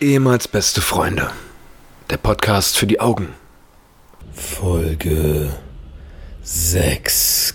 [0.00, 1.32] Ehemals beste Freunde.
[2.08, 3.34] Der Podcast für die Augen.
[4.32, 5.52] Folge
[6.40, 7.48] 6.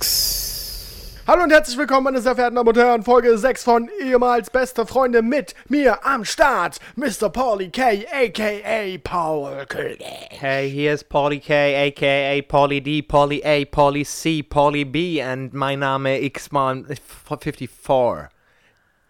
[1.26, 4.86] Hallo und herzlich willkommen, meine sehr verehrten Damen und Herren, Folge 6 von ehemals beste
[4.86, 7.30] Freunde mit mir am Start, Mr.
[7.30, 8.98] Paulie K, a.k.a.
[9.02, 10.04] Paul König.
[10.32, 15.80] Hey, here's Polly K, aka Polly D, Polly A, Polly C, Polly B, and mein
[15.80, 16.88] Name X-Man
[17.24, 18.28] 54.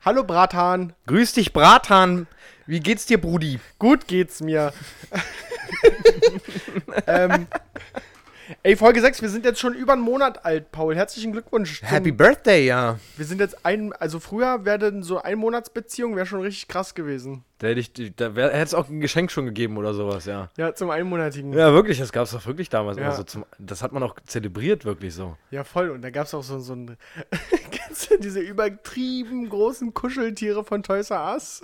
[0.06, 2.28] Hallo Bratan, Grüß dich, Bratan.
[2.66, 3.60] Wie geht's dir, Brudi?
[3.78, 4.74] gut geht's mir.
[7.08, 7.48] ähm,
[8.64, 10.96] ey, Folge 6, wir sind jetzt schon über einen Monat alt, Paul.
[10.96, 11.82] Herzlichen Glückwunsch.
[11.84, 13.00] Happy Birthday, ja.
[13.18, 16.96] Wir sind jetzt ein, also früher wäre denn so ein Monatsbeziehung wäre schon richtig krass
[16.96, 17.44] gewesen.
[17.60, 20.50] Da hätte ich, da hätte es auch ein Geschenk schon gegeben oder sowas, ja.
[20.58, 21.54] Ja, zum einmonatigen.
[21.54, 22.98] Ja, wirklich, das gab es doch wirklich damals.
[22.98, 23.12] Ja.
[23.14, 25.38] so zum, das hat man auch zelebriert, wirklich so.
[25.50, 25.90] Ja, voll.
[25.90, 26.98] Und da gab es auch so, so ein.
[27.72, 31.64] Kennst du diese übertrieben großen Kuscheltiere von Toys R Us?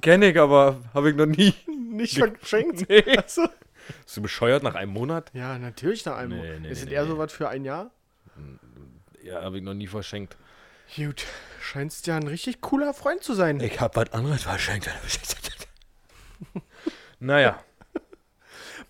[0.00, 1.54] Kenn ich, aber habe ich noch nie.
[1.90, 2.88] Nicht verschenkt?
[2.88, 3.16] Nee.
[3.18, 3.48] Achso.
[4.04, 5.30] Bist du bescheuert nach einem Monat?
[5.34, 6.40] Ja, natürlich nach einem.
[6.40, 7.90] Nee, nee, ist nee, es nee, eher so was für ein Jahr?
[9.22, 10.36] Ja, habe ich noch nie verschenkt.
[10.96, 11.24] Gut.
[11.60, 13.60] Scheinst ja ein richtig cooler Freund zu sein.
[13.60, 14.90] Ich habe was anderes verschenkt.
[17.20, 17.62] naja.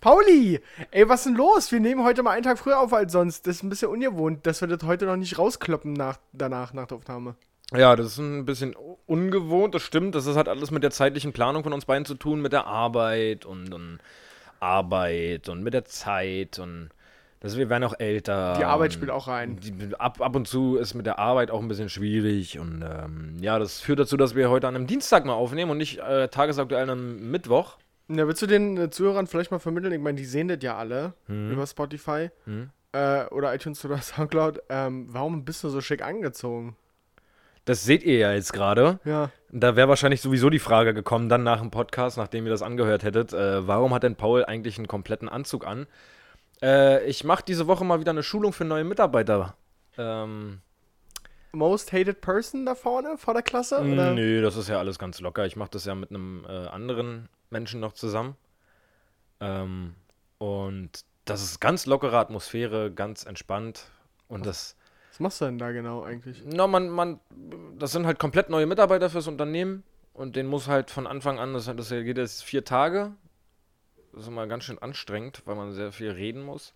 [0.01, 0.59] Pauli!
[0.91, 1.71] Ey, was ist denn los?
[1.71, 3.47] Wir nehmen heute mal einen Tag früher auf als sonst.
[3.47, 6.87] Das ist ein bisschen ungewohnt, dass wir das heute noch nicht rauskloppen nach, danach, nach
[6.87, 7.35] der Aufnahme.
[7.73, 10.15] Ja, das ist ein bisschen ungewohnt, das stimmt.
[10.15, 13.45] Das hat alles mit der zeitlichen Planung von uns beiden zu tun, mit der Arbeit
[13.45, 13.99] und, und
[14.63, 16.89] Arbeit und mit der Zeit und
[17.41, 18.55] das, wir werden auch älter.
[18.57, 19.57] Die Arbeit spielt auch rein.
[19.57, 23.35] Die, ab, ab und zu ist mit der Arbeit auch ein bisschen schwierig und ähm,
[23.41, 26.29] ja, das führt dazu, dass wir heute an einem Dienstag mal aufnehmen und nicht äh,
[26.29, 27.77] tagesaktuell am Mittwoch.
[28.07, 29.91] Ja, willst du den äh, Zuhörern vielleicht mal vermitteln?
[29.91, 32.29] Ich meine, die sehen das ja alle über Spotify
[32.93, 34.61] äh, oder iTunes oder Soundcloud.
[34.69, 36.77] Ähm, warum bist du so schick angezogen?
[37.65, 38.99] Das seht ihr ja jetzt gerade.
[39.03, 39.31] Ja.
[39.55, 43.03] Da wäre wahrscheinlich sowieso die Frage gekommen, dann nach dem Podcast, nachdem ihr das angehört
[43.03, 45.85] hättet, äh, warum hat denn Paul eigentlich einen kompletten Anzug an?
[46.63, 49.55] Äh, ich mache diese Woche mal wieder eine Schulung für neue Mitarbeiter.
[49.95, 50.61] Ähm,
[51.51, 53.79] Most hated person da vorne vor der Klasse?
[53.79, 54.13] Oder?
[54.13, 55.45] nö, das ist ja alles ganz locker.
[55.45, 58.35] Ich mache das ja mit einem äh, anderen Menschen noch zusammen.
[59.39, 59.93] Ähm,
[60.39, 63.91] und das ist ganz lockere Atmosphäre, ganz entspannt.
[64.27, 64.75] Und das,
[65.13, 66.41] Was machst du denn da genau eigentlich?
[66.43, 67.19] na, man, man,
[67.77, 69.83] das sind halt komplett neue Mitarbeiter fürs Unternehmen.
[70.11, 73.11] Und den muss halt von Anfang an, das, das geht jetzt vier Tage.
[74.11, 76.73] Das ist immer ganz schön anstrengend, weil man sehr viel reden muss.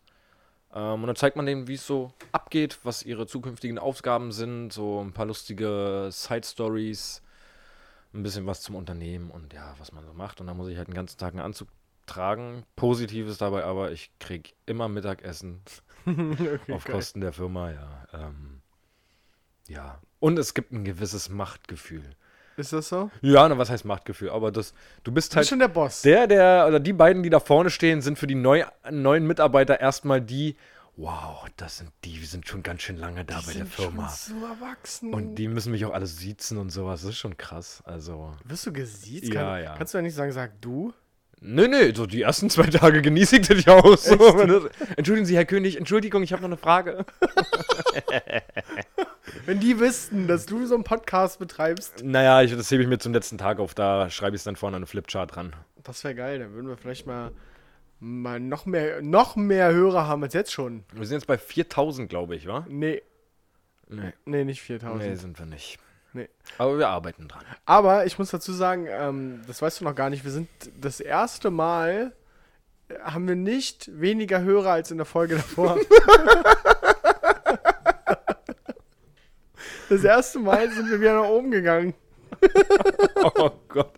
[0.71, 4.71] Ähm, und dann zeigt man denen, wie es so abgeht, was ihre zukünftigen Aufgaben sind,
[4.71, 7.23] so ein paar lustige Side-Stories,
[8.13, 10.41] ein bisschen was zum Unternehmen und ja, was man so macht.
[10.41, 11.69] Und dann muss ich halt den ganzen Tag einen Anzug
[12.07, 12.63] tragen.
[12.75, 15.61] Positiv ist dabei aber, ich krieg immer Mittagessen
[16.05, 16.95] okay, auf geil.
[16.95, 18.07] Kosten der Firma, ja.
[18.13, 18.61] Ähm,
[19.67, 19.99] ja.
[20.19, 22.03] Und es gibt ein gewisses Machtgefühl.
[22.55, 23.11] Ist das so?
[23.21, 24.31] Ja, na, was heißt Machtgefühl?
[24.31, 24.73] Aber das,
[25.03, 26.01] du bist Du halt bist schon der Boss.
[26.01, 29.79] der, der, oder die beiden, die da vorne stehen, sind für die neu, neuen Mitarbeiter
[29.79, 30.55] erstmal die,
[30.95, 34.09] wow, das sind die, wir sind schon ganz schön lange da bei der Firma.
[34.09, 35.13] Schon so erwachsen.
[35.13, 37.01] Und die müssen mich auch alle siezen und sowas.
[37.01, 37.83] Das ist schon krass.
[37.85, 38.35] Also.
[38.43, 39.31] Wirst du gesiezt?
[39.31, 39.75] Ja, Kann, ja.
[39.77, 40.93] Kannst du ja nicht sagen, sag du?
[41.39, 44.15] Nö, nö, so die ersten zwei Tage genieße ich das ja auch so.
[44.95, 47.05] Entschuldigen Sie, Herr König, Entschuldigung, ich habe noch eine Frage.
[49.45, 52.97] Wenn die wüssten, dass du so einen Podcast betreibst, Naja, ich, das hebe ich mir
[52.97, 55.55] zum letzten Tag auf, da schreibe ich es dann vorne an eine Flipchart dran.
[55.83, 56.39] das wäre geil.
[56.39, 57.31] Dann würden wir vielleicht mal,
[57.99, 60.83] mal noch, mehr, noch mehr Hörer haben als jetzt schon.
[60.93, 62.65] Wir sind jetzt bei 4000, glaube ich, wa?
[62.69, 63.01] Nee,
[63.89, 64.11] Nee.
[64.25, 65.01] nee, nicht 4000.
[65.01, 65.79] Nee, sind wir nicht.
[66.17, 66.29] Nee.
[66.57, 67.43] Aber wir arbeiten dran.
[67.65, 70.49] Aber ich muss dazu sagen, ähm, das weißt du noch gar nicht, wir sind
[70.81, 72.11] das erste Mal,
[72.89, 75.77] äh, haben wir nicht weniger Hörer als in der Folge davor.
[79.89, 81.93] das erste Mal sind wir wieder nach oben gegangen.
[83.35, 83.93] Oh Gott.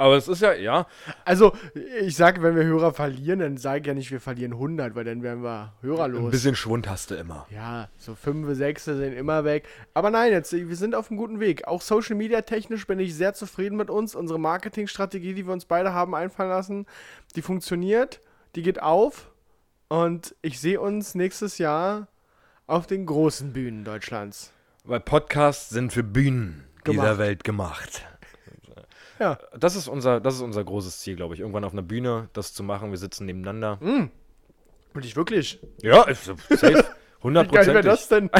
[0.00, 0.86] Aber es ist ja, ja,
[1.26, 1.52] Also,
[2.00, 5.04] ich sage, wenn wir Hörer verlieren, dann sage ich ja nicht, wir verlieren 100, weil
[5.04, 6.24] dann wären wir hörerlos.
[6.24, 7.46] ein bisschen Schwund hast du immer.
[7.50, 9.68] Ja, so 5, 6 sind immer weg.
[9.92, 11.68] Aber nein, jetzt, wir sind auf einem guten Weg.
[11.68, 14.14] Auch Social Media technisch bin ich sehr zufrieden mit uns.
[14.14, 16.86] Unsere Marketingstrategie, die wir uns beide haben einfallen lassen,
[17.36, 18.22] die funktioniert,
[18.54, 19.30] die geht auf.
[19.88, 22.08] Und ich sehe uns nächstes Jahr
[22.66, 24.50] auf den großen Bühnen Deutschlands.
[24.84, 27.18] Weil Podcasts sind für Bühnen dieser Gemacht.
[27.18, 28.06] Welt gemacht.
[29.20, 29.38] Ja.
[29.58, 31.40] Das ist unser, das ist unser großes Ziel, glaube ich.
[31.40, 32.90] Irgendwann auf einer Bühne das zu machen.
[32.90, 33.78] Wir sitzen nebeneinander.
[33.80, 35.60] Und ich wirklich.
[35.82, 36.84] Ja, ist so safe.
[37.22, 37.82] Wie geil wäre 100%.
[37.82, 38.30] das denn?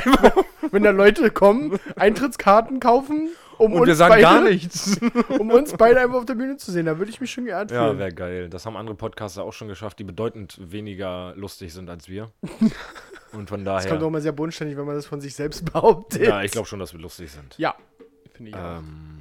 [0.73, 3.29] Wenn da Leute kommen, Eintrittskarten kaufen,
[3.59, 4.99] um Und uns wir sagen beide, gar nichts.
[5.39, 6.87] um uns beide einfach auf der Bühne zu sehen.
[6.87, 7.99] Da würde ich mich schon geehrt Ja, fühlen.
[7.99, 8.49] wäre geil.
[8.49, 12.31] Das haben andere Podcaster auch schon geschafft, die bedeutend weniger lustig sind als wir.
[13.33, 14.09] Und von Das kommt auch daher.
[14.09, 16.23] immer sehr bodenständig, wenn man das von sich selbst behauptet.
[16.27, 17.57] Ja, ich glaube schon, dass wir lustig sind.
[17.59, 17.75] Ja,
[18.33, 18.81] finde ich auch.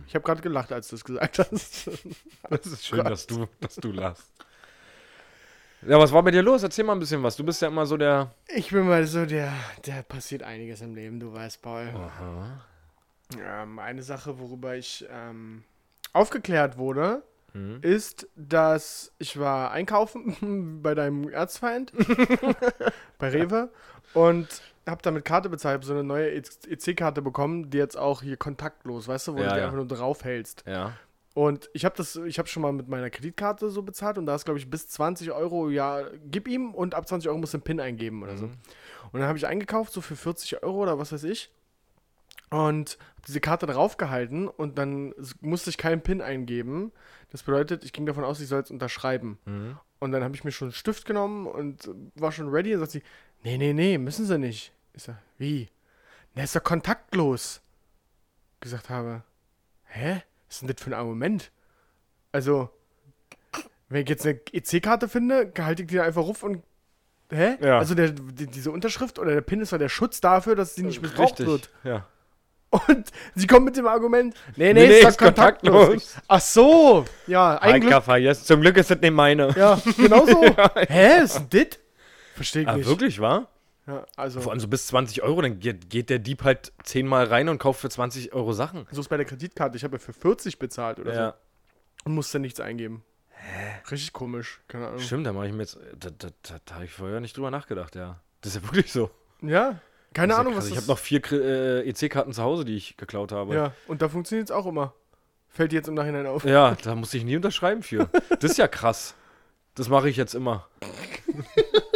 [0.10, 1.88] Ich habe gerade gelacht, als du es gesagt hast.
[2.50, 4.24] Das ist schön, dass du, dass du lachst.
[5.84, 6.64] Ja, was war mit dir los?
[6.64, 7.36] Erzähl mal ein bisschen was.
[7.36, 8.32] Du bist ja immer so der.
[8.48, 9.54] Ich bin mal so der,
[9.86, 11.88] der passiert einiges im Leben, du weißt, Paul.
[11.94, 12.66] Aha.
[13.40, 15.64] Ähm, eine Sache, worüber ich ähm,
[16.14, 17.22] aufgeklärt wurde,
[17.54, 17.80] Mhm.
[17.82, 21.92] ist, dass ich war einkaufen bei deinem Erzfeind,
[23.18, 23.70] bei Rewe,
[24.14, 24.48] und
[24.90, 28.38] habe da mit Karte bezahlt, hab so eine neue EC-Karte bekommen, die jetzt auch hier
[28.38, 29.64] kontaktlos, weißt du, wo Ja, du die ja.
[29.66, 30.64] einfach nur draufhältst.
[30.66, 30.94] Ja.
[31.34, 34.36] Und ich habe das, ich habe schon mal mit meiner Kreditkarte so bezahlt und da
[34.36, 37.58] ist, glaube ich, bis 20 Euro, ja, gib ihm und ab 20 Euro musst du
[37.58, 38.48] einen PIN eingeben oder so.
[38.48, 38.58] Mhm.
[39.12, 41.52] Und dann habe ich eingekauft, so für 40 Euro oder was weiß ich.
[42.50, 46.92] Und hab diese Karte draufgehalten und dann musste ich keinen PIN eingeben.
[47.32, 49.38] Das bedeutet, ich ging davon aus, ich soll es unterschreiben.
[49.46, 49.78] Mhm.
[50.00, 52.74] Und dann habe ich mir schon einen Stift genommen und war schon ready.
[52.74, 53.04] Und sagt sie,
[53.44, 54.74] nee, nee, nee, müssen sie nicht.
[55.00, 55.70] Ich sag, wie?
[56.36, 57.62] Na, ist doch kontaktlos.
[58.60, 59.24] Gesagt habe,
[59.86, 60.24] hä?
[60.50, 61.52] Was ist denn das für ein Argument?
[62.34, 62.70] Also,
[63.88, 66.62] wenn ich jetzt eine EC-Karte finde, halte ich die einfach ruf und.
[67.32, 67.56] Hä?
[67.62, 67.78] Ja.
[67.78, 70.84] Also der, die, diese Unterschrift oder der PIN ist doch der Schutz dafür, dass sie
[70.84, 71.48] nicht missbraucht Richtig.
[71.48, 71.70] wird.
[71.86, 72.06] Ja.
[72.70, 75.74] Und sie kommt mit dem Argument, nee, nee, Nee, nee, ist doch ist kontaktlos.
[75.88, 76.16] kontaktlos.
[76.28, 77.96] Ach so, ja, eigentlich.
[78.22, 78.44] Yes.
[78.44, 79.56] Zum Glück ist das nicht meine.
[79.56, 80.44] Ja, genau so.
[80.90, 81.80] Hä, ist denn das?
[82.36, 82.86] Verstehe ich Ah, nicht.
[82.90, 83.48] wirklich, wa?
[83.90, 87.26] Ja, also, Vor allem so bis 20 Euro, dann geht, geht der Dieb halt zehnmal
[87.26, 88.86] rein und kauft für 20 Euro Sachen.
[88.92, 89.76] so ist bei der Kreditkarte.
[89.78, 91.30] Ich habe ja für 40 bezahlt oder Ja.
[91.32, 92.06] so.
[92.06, 93.04] Und musste nichts eingeben.
[93.32, 93.80] Hä?
[93.90, 94.62] Richtig komisch.
[94.68, 95.00] Keine Ahnung.
[95.00, 95.80] Stimmt, da mache ich mir jetzt.
[95.98, 98.20] Da, da, da, da habe ich vorher nicht drüber nachgedacht, ja.
[98.42, 99.10] Das ist ja wirklich so.
[99.42, 99.80] Ja,
[100.14, 100.64] keine ist ja Ahnung, krass.
[100.66, 103.56] was Ich das habe noch vier äh, EC-Karten zu Hause, die ich geklaut habe.
[103.56, 104.94] Ja, und da funktioniert es auch immer.
[105.48, 106.44] Fällt dir jetzt im Nachhinein auf.
[106.46, 108.08] Ja, da musste ich nie unterschreiben für.
[108.40, 109.16] Das ist ja krass.
[109.76, 110.68] Das mache ich jetzt immer.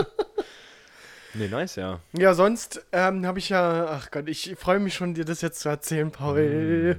[1.33, 1.99] nee, nice, ja.
[2.13, 5.59] Ja, sonst ähm, habe ich ja, ach Gott, ich freue mich schon, dir das jetzt
[5.61, 6.97] zu erzählen, Paul.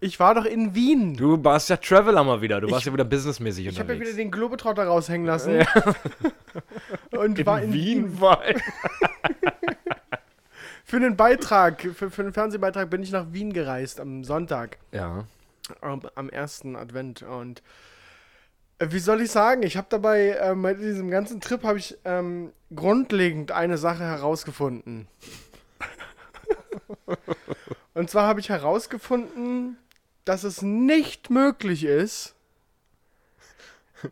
[0.00, 1.12] Ich war doch in Wien.
[1.12, 1.16] Mm.
[1.16, 2.60] Du warst ja Traveler mal wieder.
[2.60, 4.16] Du Ich- warst ja wieder businessmäßig ich habe ja unterwegs.
[4.16, 5.64] wieder den Globetrotter raushängen lassen.
[7.12, 8.20] Und war in Wien.
[8.20, 8.42] war.
[10.86, 14.76] Für einen Beitrag, für, für einen Fernsehbeitrag bin ich nach Wien gereist am Sonntag.
[14.92, 15.24] Ja.
[15.80, 17.62] am, am ersten Advent und
[18.78, 22.52] wie soll ich sagen, ich habe dabei ähm, bei diesem ganzen Trip habe ich ähm,
[22.74, 25.08] grundlegend eine Sache herausgefunden.
[27.94, 29.78] und zwar habe ich herausgefunden,
[30.24, 32.34] dass es nicht möglich ist,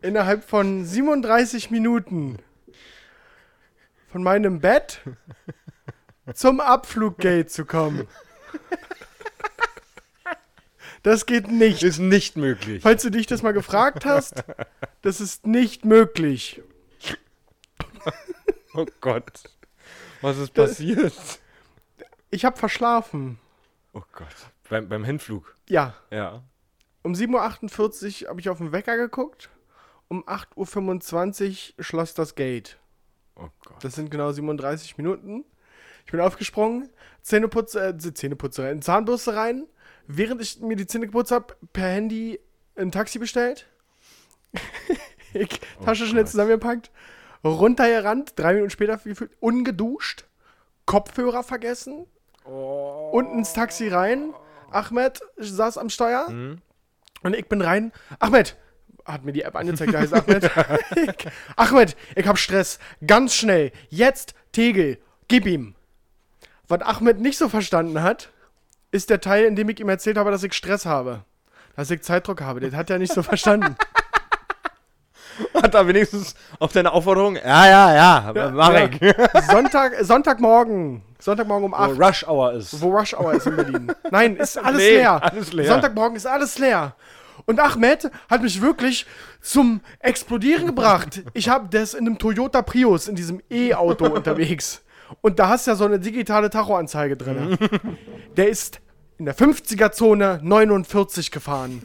[0.01, 2.39] innerhalb von 37 Minuten
[4.09, 5.01] von meinem Bett
[6.35, 8.07] zum Abfluggate zu kommen.
[11.03, 11.83] Das geht nicht.
[11.83, 12.83] Ist nicht möglich.
[12.83, 14.45] Falls du dich das mal gefragt hast,
[15.03, 16.63] das ist nicht möglich.
[18.75, 19.43] Oh Gott.
[20.23, 21.13] Was ist passiert?
[22.31, 23.39] Ich habe verschlafen.
[23.93, 24.27] Oh Gott.
[24.71, 25.55] Beim, beim Hinflug.
[25.69, 26.43] Ja, Ja.
[27.03, 29.51] um 7.48 Uhr habe ich auf den Wecker geguckt.
[30.09, 32.79] Um 8.25 Uhr schloss das Gate.
[33.37, 33.85] Oh Gott.
[33.85, 35.45] Das sind genau 37 Minuten.
[36.07, 36.89] Ich bin aufgesprungen,
[37.21, 39.67] Zähneputze, äh, Zähneputze, in Zahnbürste rein.
[40.07, 42.41] Während ich mir die Zähne geputzt habe, per Handy
[42.77, 43.67] ein Taxi bestellt.
[45.33, 46.31] ich, Tasche schnell Gott.
[46.31, 46.91] zusammengepackt.
[47.45, 50.25] Runtergerannt, drei Minuten später gefühlt, ungeduscht.
[50.87, 52.07] Kopfhörer vergessen.
[52.45, 54.33] Unten ins Taxi rein.
[54.71, 56.27] Ahmed saß am Steuer.
[57.23, 57.93] Und ich bin rein.
[58.19, 58.57] Ahmed!
[59.05, 60.45] Hat mir die App angezeigt, da heißt Ahmed.
[60.45, 62.79] ich, Ahmed, ich hab Stress.
[63.05, 63.73] Ganz schnell.
[63.89, 64.99] Jetzt Tegel.
[65.29, 65.75] Gib ihm.
[66.69, 68.32] Was Ahmed nicht so verstanden hat,
[68.93, 71.25] ist der Teil, in dem ich ihm erzählt habe, dass ich Stress habe.
[71.75, 72.61] Dass ich Zeitdruck habe.
[72.61, 73.75] Das hat er nicht so verstanden.
[75.55, 77.37] Hat er wenigstens auf deine Aufforderung?
[77.37, 77.95] Ja, ja,
[78.35, 78.51] ja.
[78.53, 78.85] mach Ja.
[78.85, 79.01] ich.
[79.51, 81.03] Sonntag, Sonntagmorgen.
[81.19, 82.81] Sonntagmorgen um 8 Wo Rush Hour ist.
[82.83, 83.93] wo Rush Hour ist in Berlin.
[84.11, 85.23] Nein, ist alles Nee, leer.
[85.23, 85.67] alles leer.
[85.67, 86.95] Sonntagmorgen ist alles leer.
[87.47, 89.07] Und Ahmed hat mich wirklich
[89.41, 91.23] zum Explodieren gebracht.
[91.33, 94.83] Ich habe, ist in einem Toyota Prius, in diesem E-Auto unterwegs.
[95.23, 97.57] Und da hast du ja so eine digitale Tachoanzeige drin.
[98.37, 98.81] Der ist
[99.23, 101.83] in der 50er-Zone 49 gefahren.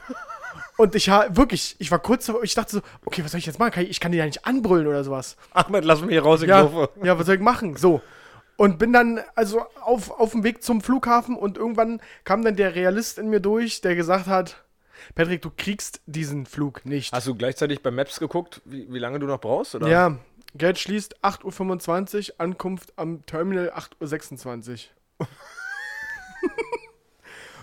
[0.76, 3.60] Und ich habe wirklich, ich war kurz, ich dachte so, okay, was soll ich jetzt
[3.60, 3.72] machen?
[3.72, 5.38] Kann ich, ich kann die ja nicht anbrüllen oder sowas.
[5.52, 6.90] Ahmed, lass mich hier raus, ich Ja, laufe.
[7.04, 7.76] ja, was soll ich machen?
[7.76, 8.02] So.
[8.56, 12.74] Und bin dann also auf, auf dem Weg zum Flughafen und irgendwann kam dann der
[12.74, 14.64] Realist in mir durch, der gesagt hat,
[15.14, 17.14] Patrick, du kriegst diesen Flug nicht.
[17.14, 19.76] Hast du gleichzeitig bei Maps geguckt, wie, wie lange du noch brauchst?
[19.76, 19.88] Oder?
[19.88, 20.18] ja,
[20.56, 24.86] Geld schließt 8.25 Uhr, Ankunft am Terminal 8.26
[25.20, 25.28] Uhr.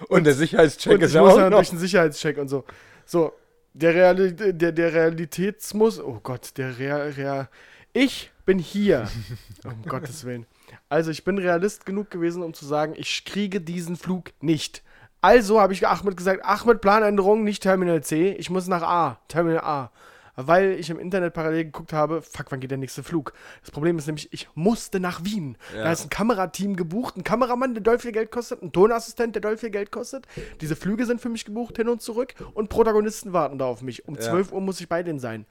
[0.09, 1.51] Und der Sicherheitscheck Und ist ich ja auch noch.
[1.51, 2.65] durch den Sicherheitscheck und so.
[3.07, 3.33] So,
[3.73, 7.49] der, Reali der, der Realitätsmus, oh Gott, der Real, Real,
[7.93, 9.09] ich bin hier,
[9.65, 10.47] um Gottes Willen.
[10.89, 14.83] Also ich bin Realist genug gewesen, um zu sagen, ich kriege diesen Flug nicht.
[15.21, 19.61] Also habe ich Ahmed gesagt, Ahmed, Planänderung, nicht Terminal C, ich muss nach A, Terminal
[19.61, 19.91] A.
[20.37, 23.33] Weil ich im Internet parallel geguckt habe, fuck, wann geht der nächste Flug?
[23.61, 25.57] Das Problem ist nämlich, ich musste nach Wien.
[25.75, 25.85] Ja.
[25.85, 29.43] Da ist ein Kamerateam gebucht, ein Kameramann, der doll viel Geld kostet, ein Tonassistent, der
[29.43, 30.27] doll viel Geld kostet.
[30.61, 32.35] Diese Flüge sind für mich gebucht, hin und zurück.
[32.55, 34.09] Und Protagonisten warten da auf mich.
[34.09, 34.23] Um Ja.
[34.23, 35.47] 12 Uhr muss ich bei denen sein.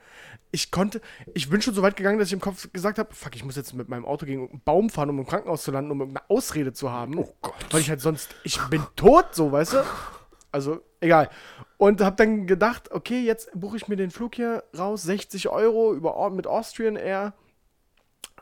[0.51, 1.01] Ich konnte,
[1.33, 3.55] ich bin schon so weit gegangen, dass ich im Kopf gesagt habe, fuck, ich muss
[3.55, 6.29] jetzt mit meinem Auto gegen einen Baum fahren, um im Krankenhaus zu landen, um eine
[6.29, 7.17] Ausrede zu haben.
[7.17, 7.55] Oh Gott.
[7.71, 9.83] Weil ich halt sonst, ich bin tot, so, weißt du?
[10.51, 11.29] Also, egal.
[11.83, 15.93] Und habe dann gedacht, okay, jetzt buche ich mir den Flug hier raus, 60 Euro
[15.93, 17.33] über, mit Austrian Air.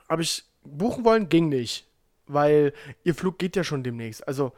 [0.07, 1.87] Habe ich buchen wollen, ging nicht.
[2.27, 2.71] Weil
[3.03, 4.27] ihr Flug geht ja schon demnächst.
[4.27, 4.51] Also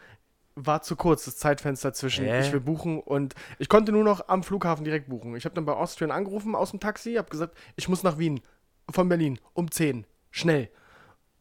[0.55, 2.41] war zu kurz, das Zeitfenster zwischen Hä?
[2.41, 5.33] ich will buchen und ich konnte nur noch am Flughafen direkt buchen.
[5.37, 8.41] Ich habe dann bei Austrian angerufen aus dem Taxi, habe gesagt, ich muss nach Wien
[8.91, 10.67] von Berlin um 10, schnell.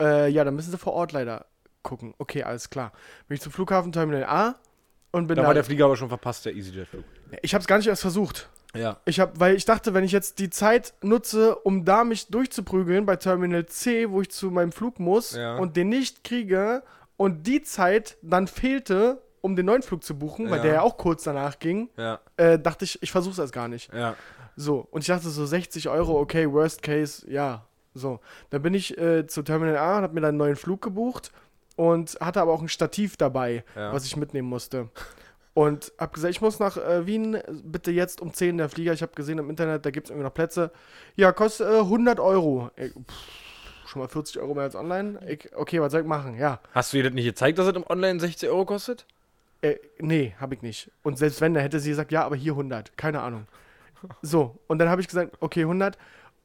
[0.01, 1.47] Äh, ja, dann müssen sie vor Ort leider
[1.83, 2.15] gucken.
[2.19, 2.93] Okay, alles klar.
[3.27, 4.55] Bin ich zum Flughafen Terminal A
[5.11, 5.49] und bin Da da.
[5.49, 7.05] war der Flieger aber schon verpasst, der EasyJet-Flug.
[7.43, 8.49] Ich habe es gar nicht erst versucht.
[8.75, 8.99] Ja.
[9.05, 13.05] Ich habe, weil ich dachte, wenn ich jetzt die Zeit nutze, um da mich durchzuprügeln
[13.07, 15.57] bei Terminal C, wo ich zu meinem Flug muss Ja.
[15.59, 16.83] und den nicht kriege
[17.19, 20.62] und die Zeit dann fehlte, um den neuen Flug zu buchen, weil Ja.
[20.62, 22.21] der ja auch kurz danach ging, Ja.
[22.37, 23.93] äh, dachte ich, ich versuche es erst gar nicht.
[23.93, 24.15] Ja.
[24.57, 27.67] So, und ich dachte so 60 Euro, okay, worst case, ja.
[27.95, 30.81] So, dann bin ich äh, zu Terminal A und habe mir dann einen neuen Flug
[30.81, 31.31] gebucht
[31.77, 34.89] und hatte aber auch ein Stativ dabei, was ich mitnehmen musste.
[35.54, 38.92] Und habe gesagt, ich muss nach äh, Wien, bitte jetzt um 10 der Flieger.
[38.94, 40.71] Ich habe gesehen im Internet, da gibt es irgendwie noch Plätze.
[41.14, 42.71] Ja, kostet äh, 100 Euro.
[42.76, 45.21] Ich, pff, schon mal 40 Euro mehr als online.
[45.28, 46.37] Ich, okay, was soll ich machen?
[46.38, 49.06] Ja, Hast du ihr das nicht gezeigt, dass es im Online 60 Euro kostet?
[49.61, 50.90] äh, nee, habe ich nicht.
[51.02, 52.97] Und selbst wenn, dann hätte sie gesagt, ja, aber hier 100.
[52.97, 53.47] Keine Ahnung.
[54.23, 55.97] So, und dann habe ich gesagt, okay, 100.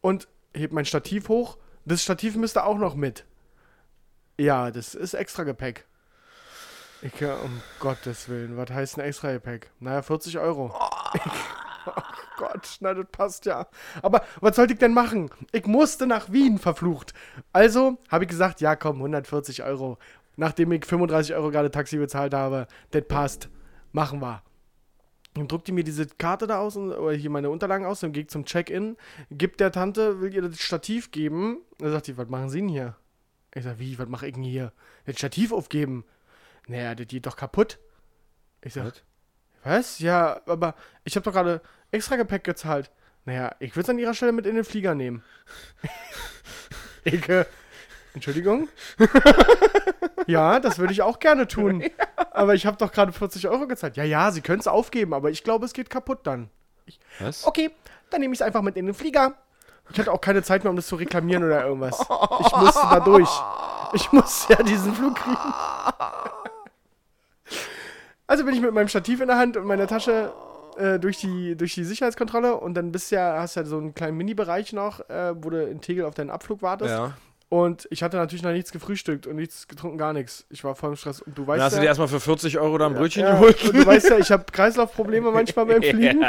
[0.01, 1.57] Und heb mein Stativ hoch.
[1.85, 3.25] Das Stativ müsste auch noch mit.
[4.39, 5.85] Ja, das ist extra Gepäck.
[7.01, 9.70] Ich, um Gottes Willen, was heißt ein extra Gepäck?
[9.80, 10.74] Naja, 40 Euro.
[11.13, 11.22] Ich,
[11.86, 11.92] oh
[12.38, 13.68] Gott, na, das passt ja.
[14.01, 15.30] Aber was sollte ich denn machen?
[15.51, 17.13] Ich musste nach Wien, verflucht.
[17.54, 20.00] Also habe ich gesagt, ja komm, 140 Euro.
[20.38, 23.50] Nachdem ich 35 Euro gerade Taxi bezahlt habe, das passt.
[23.92, 24.42] Machen wir.
[25.36, 28.24] Dann druckt die mir diese Karte da aus, oder hier meine Unterlagen aus, dann gehe
[28.24, 28.98] ich zum Check-in,
[29.30, 31.60] gibt der Tante, will ihr das Stativ geben.
[31.77, 32.96] Dann sagt die, was machen Sie denn hier?
[33.54, 34.74] Ich sag, wie, was mache ich denn hier?
[35.06, 36.06] Das Stativ aufgeben?
[36.67, 37.79] Naja, das geht doch kaputt.
[38.62, 39.03] Ich sag, Was?
[39.63, 40.00] was?
[40.00, 42.91] Ja, aber ich habe doch gerade extra Gepäck gezahlt.
[43.25, 45.24] Naja, ich würde es an ihrer Stelle mit in den Flieger nehmen.
[47.03, 47.45] ich, äh,
[48.13, 48.69] Entschuldigung?
[50.27, 51.83] ja, das würde ich auch gerne tun.
[52.31, 53.97] Aber ich habe doch gerade 40 Euro gezahlt.
[53.97, 56.51] Ja, ja, Sie können es aufgeben, aber ich glaube, es geht kaputt dann.
[57.19, 57.45] Was?
[57.45, 57.71] Okay,
[58.12, 59.33] dann nehme ich es einfach mit in den Flieger.
[59.89, 62.00] Ich hatte auch keine Zeit mehr, um das zu reklamieren oder irgendwas.
[62.00, 63.29] Ich musste da durch.
[63.93, 65.38] Ich musste ja diesen Flug kriegen.
[68.27, 70.34] Also bin ich mit meinem Stativ in der Hand und meiner Tasche
[70.77, 74.17] äh, durch, die, durch die Sicherheitskontrolle und dann bist ja, hast ja so einen kleinen
[74.17, 76.91] Mini-Bereich noch, äh, wo du in Tegel auf deinen Abflug wartest.
[76.91, 77.13] Ja.
[77.50, 80.46] Und ich hatte natürlich noch nichts gefrühstückt und nichts getrunken, gar nichts.
[80.50, 81.22] Ich war voll im Stress.
[81.22, 83.24] Und du weißt Dann hast ja, du dir erstmal für 40 Euro da ein Brötchen
[83.24, 83.63] ja, geholt.
[83.63, 86.25] und du weißt ja, ich habe Kreislaufprobleme manchmal beim Fliegen.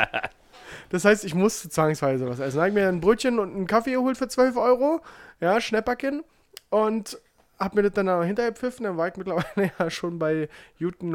[0.90, 2.56] Das heißt, ich musste zwangsweise was essen.
[2.56, 5.00] Dann habe ich mir ein Brötchen und einen Kaffee geholt für 12 Euro.
[5.40, 6.22] Ja, Schnäpperkin.
[6.70, 7.18] Und
[7.58, 8.84] habe mir das dann noch hinterher pfiffen.
[8.84, 11.14] Dann war ich mittlerweile ja schon bei guten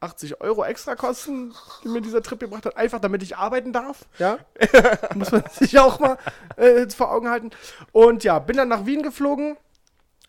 [0.00, 1.54] 180 Euro extra Kosten,
[1.84, 2.76] die mir dieser Trip gebracht hat.
[2.76, 4.06] Einfach damit ich arbeiten darf.
[4.18, 4.38] Ja,
[5.14, 6.16] muss man sich auch mal
[6.56, 7.50] äh, vor Augen halten.
[7.92, 9.56] Und ja, bin dann nach Wien geflogen.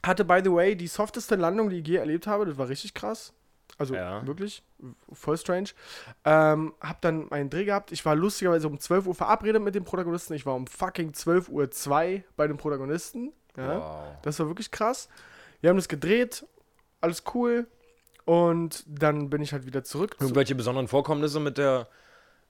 [0.05, 2.45] Hatte, by the way, die softeste Landung, die ich je erlebt habe.
[2.45, 3.31] Das war richtig krass.
[3.77, 4.25] Also Ja.
[4.27, 4.61] wirklich,
[5.13, 5.69] voll strange.
[6.25, 7.93] Ähm, hab dann meinen Dreh gehabt.
[7.93, 10.33] Ich war lustigerweise um 12 Uhr verabredet mit dem Protagonisten.
[10.33, 13.31] Ich war um fucking 12 Uhr 2 bei dem Protagonisten.
[13.55, 13.79] Ja.
[13.79, 14.03] Wow.
[14.23, 15.07] Das war wirklich krass.
[15.61, 16.45] Wir haben das gedreht,
[16.99, 17.67] alles cool.
[18.31, 20.15] Und dann bin ich halt wieder zurück.
[20.17, 21.89] zu- Irgendwelche besonderen Vorkommnisse mit der,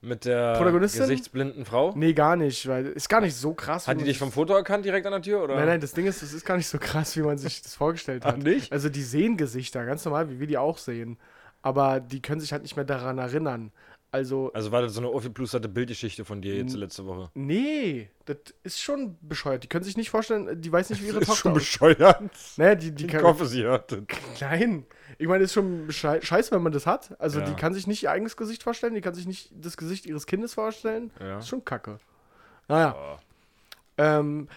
[0.00, 1.00] mit der Protagonistin?
[1.02, 1.92] gesichtsblinden Frau?
[1.96, 3.88] Nee, gar nicht, weil ist gar nicht so krass.
[3.88, 5.42] Hat die dich vom Foto erkannt direkt an der Tür?
[5.42, 5.56] Oder?
[5.56, 7.74] Nein, nein, das Ding ist, es ist gar nicht so krass, wie man sich das
[7.74, 8.34] vorgestellt hat.
[8.38, 8.70] Ach, nicht?
[8.72, 11.18] Also die sehen Gesichter, ganz normal, wie wir die auch sehen.
[11.62, 13.72] Aber die können sich halt nicht mehr daran erinnern.
[14.12, 17.30] Also, Also war das so eine aufgeplusterte Bildgeschichte von dir jetzt letzte Woche?
[17.34, 19.64] nee, das ist schon bescheuert.
[19.64, 21.98] Die können sich nicht vorstellen, die weiß nicht, wie ihre Das ist Tochter schon aussieht.
[21.98, 22.30] bescheuert.
[22.58, 23.98] Naja, die, die Ich kann, hoffe, sie hört das.
[24.40, 24.84] Nein.
[25.18, 27.14] Ich meine, ist schon scheiße, wenn man das hat.
[27.20, 27.46] Also Ja.
[27.46, 30.26] die kann sich nicht ihr eigenes Gesicht vorstellen, die kann sich nicht das Gesicht ihres
[30.26, 31.10] Kindes vorstellen.
[31.20, 31.38] Ja.
[31.38, 31.98] Ist schon kacke.
[32.68, 32.94] Naja.
[32.96, 33.18] Oh.
[33.98, 34.48] Ähm,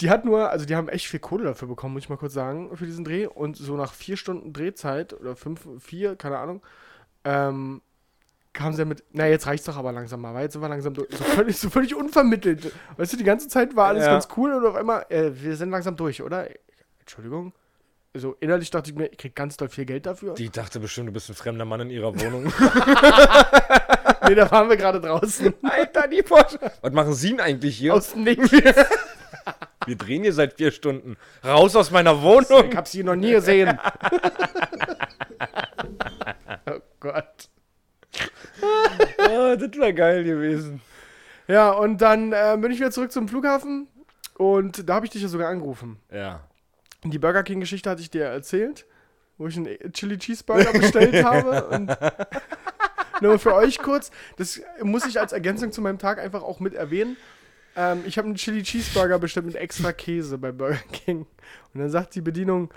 [0.00, 2.32] die hat nur, also die haben echt viel Kohle dafür bekommen, muss ich mal kurz
[2.32, 3.26] sagen, für diesen Dreh.
[3.26, 6.62] Und so nach vier Stunden Drehzeit oder fünf, vier, keine Ahnung,
[7.24, 7.82] ähm,
[8.52, 10.92] kam sie mit, na jetzt reicht's doch aber langsam mal, weil jetzt sind wir langsam
[10.94, 11.08] durch.
[11.16, 12.72] So völlig, so völlig unvermittelt.
[12.96, 14.10] Weißt du, die ganze Zeit war alles Ja.
[14.12, 16.48] ganz cool und auf einmal, äh, wir sind langsam durch, oder?
[16.98, 17.52] Entschuldigung?
[18.12, 20.34] Also innerlich dachte ich mir, ich krieg ganz doll viel Geld dafür.
[20.34, 22.44] Die dachte bestimmt, du bist ein fremder Mann in ihrer Wohnung.
[24.28, 25.54] nee, da waren wir gerade draußen.
[25.62, 26.58] Alter, die Porsche.
[26.80, 27.94] Was machen Sie denn eigentlich hier?
[27.94, 28.50] Aus dem Nichts.
[29.86, 31.16] Wir drehen hier seit vier Stunden.
[31.42, 32.68] Raus aus meiner Wohnung.
[32.68, 33.78] Ich hab sie noch nie gesehen.
[36.66, 37.48] oh Gott.
[39.18, 40.82] Ah, das wäre geil gewesen.
[41.48, 43.88] Ja, und dann äh, bin ich wieder zurück zum Flughafen
[44.36, 45.98] und da habe ich dich ja sogar angerufen.
[46.12, 46.44] Ja.
[47.04, 48.86] Die Burger King-Geschichte hatte ich dir erzählt,
[49.38, 51.68] wo ich einen Chili Cheeseburger bestellt habe.
[51.68, 51.96] Und
[53.20, 56.74] nur für euch kurz, das muss ich als Ergänzung zu meinem Tag einfach auch mit
[56.74, 57.16] erwähnen.
[57.76, 61.26] Ähm, ich habe einen Chili Cheeseburger bestellt mit extra Käse bei Burger King.
[61.72, 62.72] Und dann sagt die Bedienung,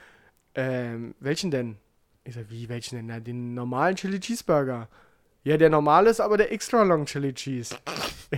[0.56, 1.78] ähm, welchen denn?
[2.24, 3.08] Ich sag, wie, welchen denn?
[3.08, 4.88] Na, den normalen Chili Cheeseburger.
[5.46, 7.76] Ja, der normale ist aber der extra long Chili Cheese.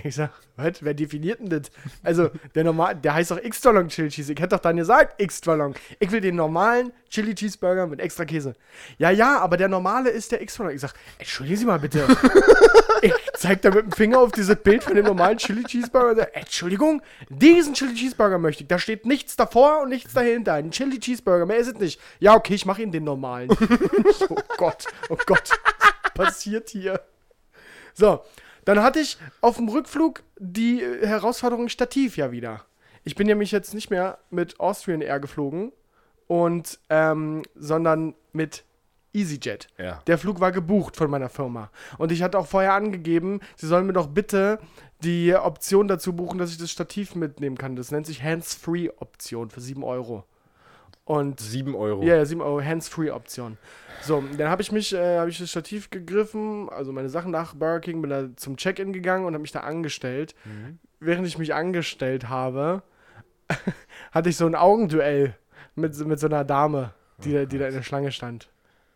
[0.04, 0.72] Ich sag, was?
[0.80, 1.70] Wer definiert denn das?
[2.02, 4.32] Also, der normal, der heißt doch extra long Chili Cheese.
[4.32, 5.74] Ich hätte doch dann gesagt, extra long.
[6.00, 8.54] Ich will den normalen Chili Cheeseburger mit extra Käse.
[8.98, 10.74] Ja, ja, aber der normale ist der extra long.
[10.74, 12.04] Ich sag, entschuldigen Sie mal bitte.
[13.02, 16.16] ich zeig da mit dem Finger auf dieses Bild von dem normalen Chili Cheeseburger und
[16.16, 18.68] sag, Entschuldigung, diesen Chili Cheeseburger möchte ich.
[18.68, 20.54] Da steht nichts davor und nichts dahinter.
[20.54, 22.00] Ein Chili Cheeseburger, mehr ist es nicht.
[22.18, 23.48] Ja, okay, ich mache Ihnen den normalen.
[24.28, 25.52] oh Gott, oh Gott,
[26.16, 27.00] passiert hier?
[27.94, 28.22] So,
[28.64, 32.64] dann hatte ich auf dem Rückflug die äh, Herausforderung Stativ ja wieder.
[33.04, 35.72] Ich bin nämlich jetzt nicht mehr mit Austrian Air geflogen
[36.26, 38.64] und ähm, sondern mit
[39.14, 39.68] EasyJet.
[39.78, 40.02] Ja.
[40.06, 41.70] Der Flug war gebucht von meiner Firma.
[41.98, 44.58] Und ich hatte auch vorher angegeben, sie sollen mir doch bitte
[45.02, 47.76] die Option dazu buchen, dass ich das Stativ mitnehmen kann.
[47.76, 50.24] Das nennt sich Hands-Free-Option für 7 Euro.
[51.06, 52.02] Und 7 Euro.
[52.02, 53.56] ja, ja, 7 Euro Hands-Free-Option.
[54.02, 57.54] So, dann habe ich mich, äh, habe ich das Stativ gegriffen, also meine Sachen nach
[57.54, 60.34] Burger King, bin da zum Check-in gegangen und habe mich da angestellt.
[60.98, 62.82] Während ich mich angestellt habe,
[64.12, 65.36] hatte ich so ein Augenduell
[65.76, 68.50] mit, mit so einer Dame, die, da, die da in der Schlange stand.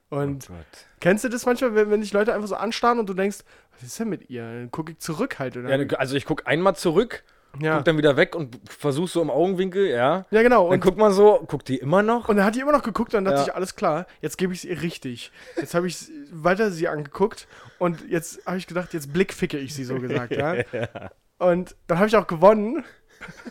[0.09, 0.55] Und Oh
[0.99, 3.39] kennst du das manchmal, wenn, wenn dich Leute einfach so anstarren und du denkst,
[3.73, 4.43] was ist denn mit ihr?
[4.43, 5.77] Dann gucke ich zurück halt, oder?
[5.77, 7.23] Ja, also ich guck einmal zurück,
[7.59, 7.77] ja.
[7.77, 10.25] guck dann wieder weg und versuch so im Augenwinkel, ja.
[10.31, 10.65] ja, genau.
[10.65, 12.29] Dann Und, guckt man so, guckt die immer noch?
[12.29, 13.53] und dann hat die immer noch geguckt und dann dachte Ja.
[13.53, 15.33] ich, alles klar, jetzt gebe ich es ihr richtig.
[15.57, 15.97] Jetzt habe ich
[16.33, 20.55] weiter sie angeguckt und jetzt habe ich gedacht, jetzt blickficke ich sie so gesagt, ja.
[21.39, 22.85] Und dann habe ich auch gewonnen.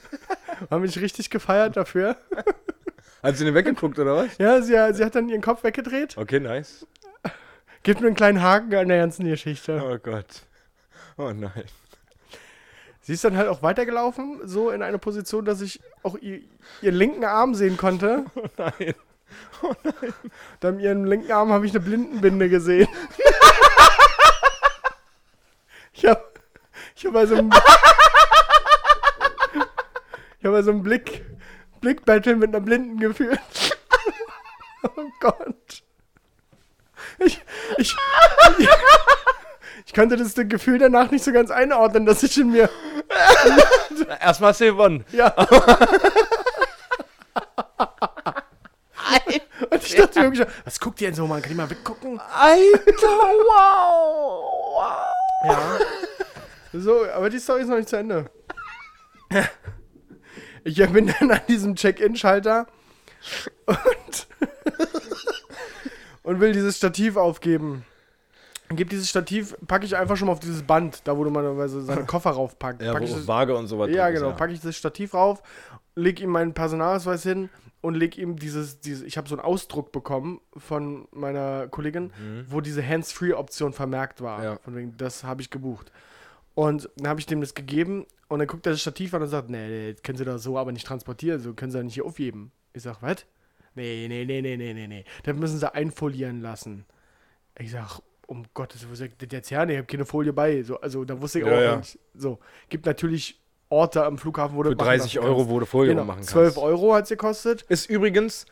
[0.70, 2.18] Haben mich richtig gefeiert dafür.
[3.24, 4.38] Hat sie denn weggeguckt, oder was?
[4.38, 6.16] Ja, sie, sie hat dann ihren Kopf weggedreht.
[6.16, 6.86] Okay, nice.
[7.84, 9.82] Gibt mir einen kleinen Haken an der ganzen Geschichte.
[9.84, 10.44] Oh Gott.
[11.18, 11.64] Oh nein.
[13.10, 16.42] Sie ist dann halt auch weitergelaufen, so in eine Position, dass ich auch ihr,
[16.84, 18.26] ihren linken Arm sehen konnte.
[19.64, 20.14] Oh nein.
[20.60, 22.88] Dann ihren linken Arm habe ich eine Blindenbinde gesehen.
[25.94, 26.24] ich habe
[26.96, 27.52] ich hab also einen,
[30.40, 31.26] ich habe also einen Blick,
[31.82, 33.40] Blickbattle mit einer Blinden geführt.
[34.84, 35.84] oh Gott.
[37.20, 37.42] Ich,
[37.78, 37.96] ich,
[38.60, 38.70] ich,
[39.90, 42.70] ich konnte das Gefühl danach nicht so ganz einordnen, dass ich in mir,
[44.22, 45.04] Erstmal hast du gewonnen.
[45.12, 45.34] ja.
[49.72, 51.42] Und ich dachte wirklich, was guckt ihr denn so, man?
[51.42, 52.20] Kann ich mal weggucken?
[52.20, 53.08] Alter,
[53.48, 54.84] wow.
[55.46, 55.80] Ja.
[56.74, 58.30] So, aber die Story ist noch nicht zu Ende.
[60.64, 62.68] Ich bin dann an diesem Check-In-Schalter
[63.66, 64.28] und,
[66.22, 67.86] und will dieses Stativ aufgeben.
[68.70, 71.82] Gebe dieses Stativ, packe ich einfach schon mal auf dieses Band, da wo du normalerweise
[71.82, 72.82] seine Koffer raufpackt.
[72.82, 73.94] Ja, Pack ich wo das, Waage und so weiter.
[73.94, 74.32] ja, genau.
[74.34, 75.42] Packe ich das Stativ rauf,
[75.96, 77.50] leg ihm meinen Personalausweis hin
[77.82, 82.12] und leg ihm dieses, dieses ich habe so einen Ausdruck bekommen von meiner Kollegin,
[82.48, 84.44] wo diese Hands-Free-Option vermerkt war.
[84.44, 84.58] Ja.
[84.58, 85.92] Von wegen, das habe ich gebucht.
[86.54, 89.30] Und dann habe ich dem das gegeben und dann guckt er das Stativ an und
[89.30, 91.84] sagt, nee, nee, das können Sie doch so aber nicht transportieren, so können Sie ja
[91.84, 92.52] nicht hier aufheben.
[92.74, 93.26] Ich sag, was?
[93.76, 95.06] Nee, nee, nee, nee, nee, nee, nee.
[95.24, 96.86] Das müssen Sie einfolieren lassen.
[97.58, 99.66] Ich sag, um Gottes Willen, wo soll ich das jetzt her?
[99.66, 100.62] Nee, ich habe keine Folie bei.
[100.64, 101.76] So, also da wusste ich Ja, auch ja.
[101.78, 101.98] nicht.
[102.16, 102.40] So,
[102.70, 103.40] gibt natürlich
[103.70, 105.62] Orte am Flughafen, wo du Für machen 30 lassen Euro, kannst.
[105.62, 106.30] du Folie Genau, machen kannst.
[106.32, 107.64] 12 Euro hat es gekostet.
[107.64, 108.46] Ist übrigens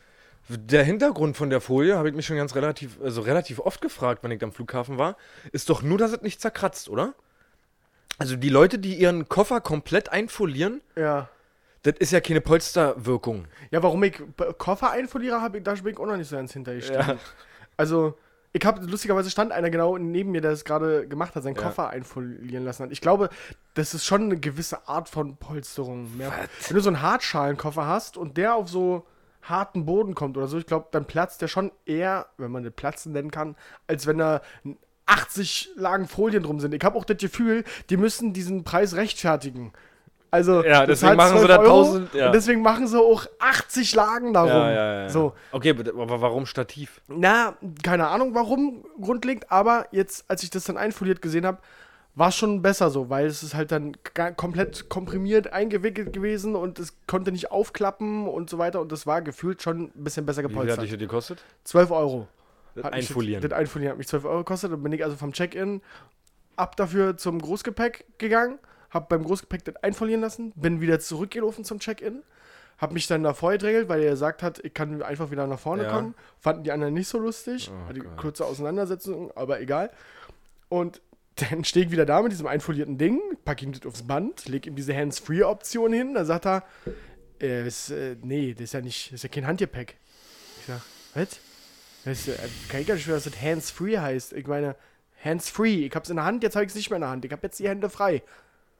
[0.48, 4.22] der Hintergrund von der Folie, habe ich mich schon ganz relativ, also relativ oft gefragt,
[4.24, 5.16] wenn ich am Flughafen war,
[5.52, 7.14] ist doch nur, dass es nicht zerkratzt, oder?
[8.18, 11.28] Also die Leute, die ihren Koffer komplett einfolieren, Ja.
[11.82, 13.46] das ist ja keine Polsterwirkung.
[13.70, 14.20] Ja, warum ich
[14.56, 17.06] Koffer einfoliere, habe ich, da bin ich auch noch nicht so ganz hintergestellt.
[17.06, 17.16] Ja.
[17.76, 18.16] Also,
[18.52, 21.62] ich habe, lustigerweise stand einer genau neben mir, der das gerade gemacht hat, seinen Ja.
[21.62, 22.92] Koffer einfolieren lassen hat.
[22.92, 23.28] Ich glaube,
[23.74, 26.16] das ist schon eine gewisse Art von Polsterung.
[26.16, 26.32] Mehr.
[26.66, 29.06] Wenn du so einen Hartschalenkoffer hast und der auf so
[29.42, 32.72] harten Boden kommt oder so, ich glaube, dann platzt der schon eher, wenn man den
[32.72, 33.56] Platzen nennen kann,
[33.86, 34.40] als wenn da
[35.06, 36.74] 80 Lagen Folien drum sind.
[36.74, 39.72] Ich habe auch das Gefühl, die müssen diesen Preis rechtfertigen.
[40.30, 42.26] Also, Ja, deswegen machen sie 12 da Euro 1000, ja.
[42.26, 44.50] Und deswegen machen sie auch 80 Lagen darum.
[44.50, 45.08] Ja, ja, ja.
[45.08, 45.32] So.
[45.52, 47.00] Okay, aber warum Stativ?
[47.08, 51.58] Na, keine Ahnung warum grundlegend, aber jetzt, als ich das dann einfoliert gesehen habe,
[52.14, 53.92] war es schon besser so, weil es ist halt dann
[54.36, 59.22] komplett komprimiert eingewickelt gewesen und es konnte nicht aufklappen und so weiter und das war
[59.22, 60.92] gefühlt schon ein bisschen besser Wie viel hat dich gepolstert.
[60.94, 61.44] das gekostet?
[61.64, 62.26] 12 Euro.
[62.74, 63.40] Das Hat mich- Einfolieren.
[63.48, 64.72] Das Einfolieren hat mich 12 Euro gekostet.
[64.72, 65.80] Dann bin ich also vom Check-in
[66.56, 68.58] ab dafür zum Großgepäck gegangen,
[68.90, 72.22] hab beim Großgepäck das einfolieren lassen, bin wieder zurückgelaufen zum Check-in,
[72.78, 75.84] hab mich dann da vorgedrängelt, weil er gesagt hat, ich kann einfach wieder nach vorne
[75.84, 75.90] Ja.
[75.90, 76.14] kommen.
[76.38, 77.70] Fanden die anderen nicht so lustig.
[77.72, 78.16] Oh die Gott.
[78.16, 79.90] kurze Auseinandersetzung, aber egal.
[80.68, 81.00] Und
[81.50, 84.66] dann stehe ich wieder da mit diesem einfolierten Ding, pack ihm das aufs Band, leg
[84.66, 86.64] ihm diese Hands-Free-Option hin, dann sagt er,
[87.40, 89.96] äh, ist, äh, nee, das ist ja nicht, das ist ja kein Handgepäck.
[90.60, 90.80] Ich sag,
[91.14, 91.40] was?
[92.04, 94.32] Das ist, äh, kann ich gar nicht schwören, dass das Hands-Free heißt.
[94.32, 94.74] Ich meine,
[95.24, 97.24] Hands-Free, ich hab's in der Hand, jetzt habe ich es nicht mehr in der Hand.
[97.24, 98.22] Ich habe jetzt die Hände frei.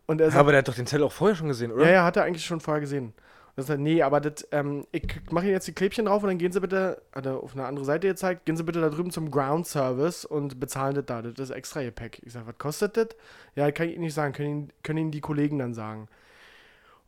[0.08, 1.84] Und er Ja, sagt, aber der hat doch den Zettel auch vorher schon gesehen, oder?
[1.84, 3.12] ja, ja, hat er eigentlich schon vorher gesehen.
[3.54, 6.28] Und er sagt, nee, aber das, ähm, ich mache Ihnen jetzt die Klebchen drauf und
[6.28, 8.88] dann gehen Sie bitte, hat er auf eine andere Seite gezeigt, gehen Sie bitte da
[8.88, 11.22] drüben zum Ground Service und bezahlen das da.
[11.22, 12.20] Das ist extra Gepäck.
[12.24, 13.08] Ich sag, was kostet das?
[13.54, 16.08] Ja, kann ich Ihnen nicht sagen, können Ihnen, können Ihnen die Kollegen dann sagen.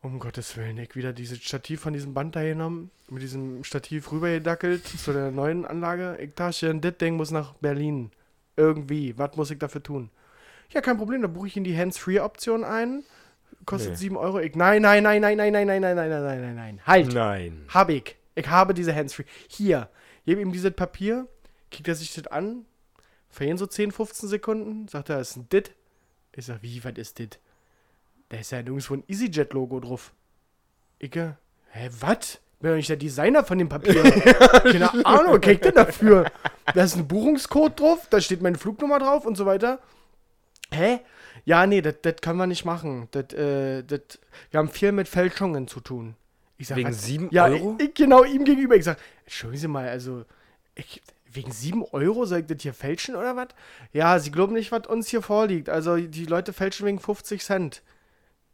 [0.03, 4.11] Um Gottes Willen, ich wieder dieses Stativ von diesem Band da genommen, mit diesem Stativ
[4.11, 6.17] rübergedackelt zu der neuen Anlage.
[6.19, 8.11] Ich dachte, das Ding muss nach Berlin.
[8.57, 9.15] Irgendwie.
[9.17, 10.09] Was muss ich dafür tun?
[10.73, 13.03] Ja, kein Problem, da buche ich Ihnen die Hands-Free-Option ein.
[13.65, 13.97] Kostet Nee.
[13.97, 14.39] 7 Euro.
[14.39, 16.81] Ich, nein, nein, nein, nein, nein, nein, nein, nein, nein, nein, nein, nein, nein.
[16.85, 17.13] Halt!
[17.13, 17.65] Nein.
[17.69, 18.15] Hab ich.
[18.35, 19.25] Ich habe diese Hands-Free.
[19.47, 19.89] Hier.
[20.19, 21.27] Ich gebe ihm dieses Papier,
[21.69, 22.65] kickt er sich das an,
[23.29, 25.71] vergehen so 10, 15 Sekunden, sagt er, das ist ein Dit.
[26.33, 27.39] Ich sag, wie, was ist Dit?
[28.29, 30.13] Da ist ja nirgendwo ein EasyJet-Logo drauf.
[30.99, 31.33] Ich, äh,
[31.71, 32.39] hä, was?
[32.59, 34.03] Bin doch nicht der Designer von dem Papier.
[34.03, 36.31] Keine Ahnung, was krieg ich denn dafür?
[36.73, 39.79] Da ist ein Buchungscode drauf, da steht meine Flugnummer drauf und so weiter.
[40.73, 40.99] Hä?
[41.45, 43.07] Ja, nee, das können wir nicht machen.
[43.11, 44.01] Das, äh, das,
[44.51, 46.15] wir haben viel mit Fälschungen zu tun.
[46.57, 47.77] Ich sag, Wegen was- sieben ja, Euro?
[47.79, 48.75] Ich, genau ihm gegenüber.
[48.75, 50.25] Ich sag, entschuldigen Sie mal, also,
[50.75, 53.47] ich, wegen sieben Euro soll ich das hier fälschen oder was?
[53.93, 55.69] Ja, Sie glauben nicht, was uns hier vorliegt.
[55.69, 57.81] Also, die Leute fälschen wegen 50 Cent.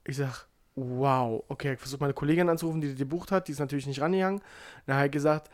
[0.05, 1.43] Ich sag, wow.
[1.49, 3.47] Okay, ich versuche meine Kollegin anzurufen, die das gebucht hat.
[3.47, 4.41] Die ist natürlich nicht rangegangen.
[4.85, 5.49] Dann habe ich gesagt,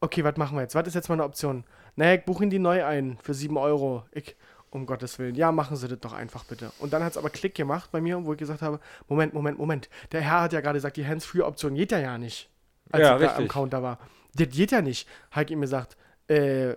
[0.00, 0.74] okay, was machen wir jetzt?
[0.74, 1.64] Was ist jetzt meine Option?
[1.96, 4.04] Naja, ich buche ihn die neu ein für 7 Euro.
[4.12, 4.36] Ich,
[4.74, 6.72] um Gottes Willen, ja, machen Sie das doch einfach bitte.
[6.80, 9.56] Und dann hat es aber Klick gemacht bei mir, wo ich gesagt habe, Moment, Moment,
[9.56, 9.88] Moment.
[10.10, 12.50] Der Herr hat ja gerade gesagt, die Hands-Free-Option geht ja ja nicht.
[12.90, 13.52] Als Ja, ich da am richtig.
[13.52, 13.98] Counter war.
[14.34, 15.08] Das geht ja nicht.
[15.30, 15.96] Habe ich ihm gesagt,
[16.28, 16.72] äh,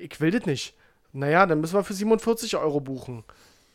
[0.00, 0.76] ich will das nicht.
[1.12, 3.24] Naja, dann müssen wir für 47 Euro buchen.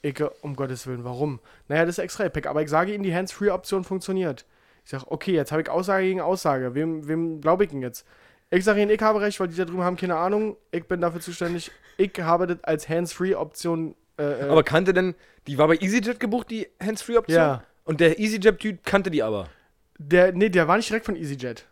[0.02, 1.42] Ich, um Gottes Willen, warum?
[1.68, 4.46] Naja, das ist extra Epic, aber ich sage Ihnen, die Hands-Free-Option funktioniert.
[4.86, 6.76] Ich sage, okay, jetzt habe ich Aussage gegen Aussage.
[6.76, 8.06] Wem, wem glaube ich denn jetzt?
[8.52, 10.58] Ich sage Ihnen, ich habe recht, weil die da drüben haben keine Ahnung.
[10.72, 11.72] Ich bin dafür zuständig.
[11.98, 13.96] Ich habe das als Hands-Free-Option.
[14.18, 15.14] Äh, äh, Aber kannte denn,
[15.48, 17.38] die war bei EasyJet gebucht, die Hands-Free-Option?
[17.38, 17.64] Ja.
[17.84, 19.48] Und der EasyJet-Typ kannte die aber.
[19.98, 21.66] der, nee, der war nicht direkt von EasyJet.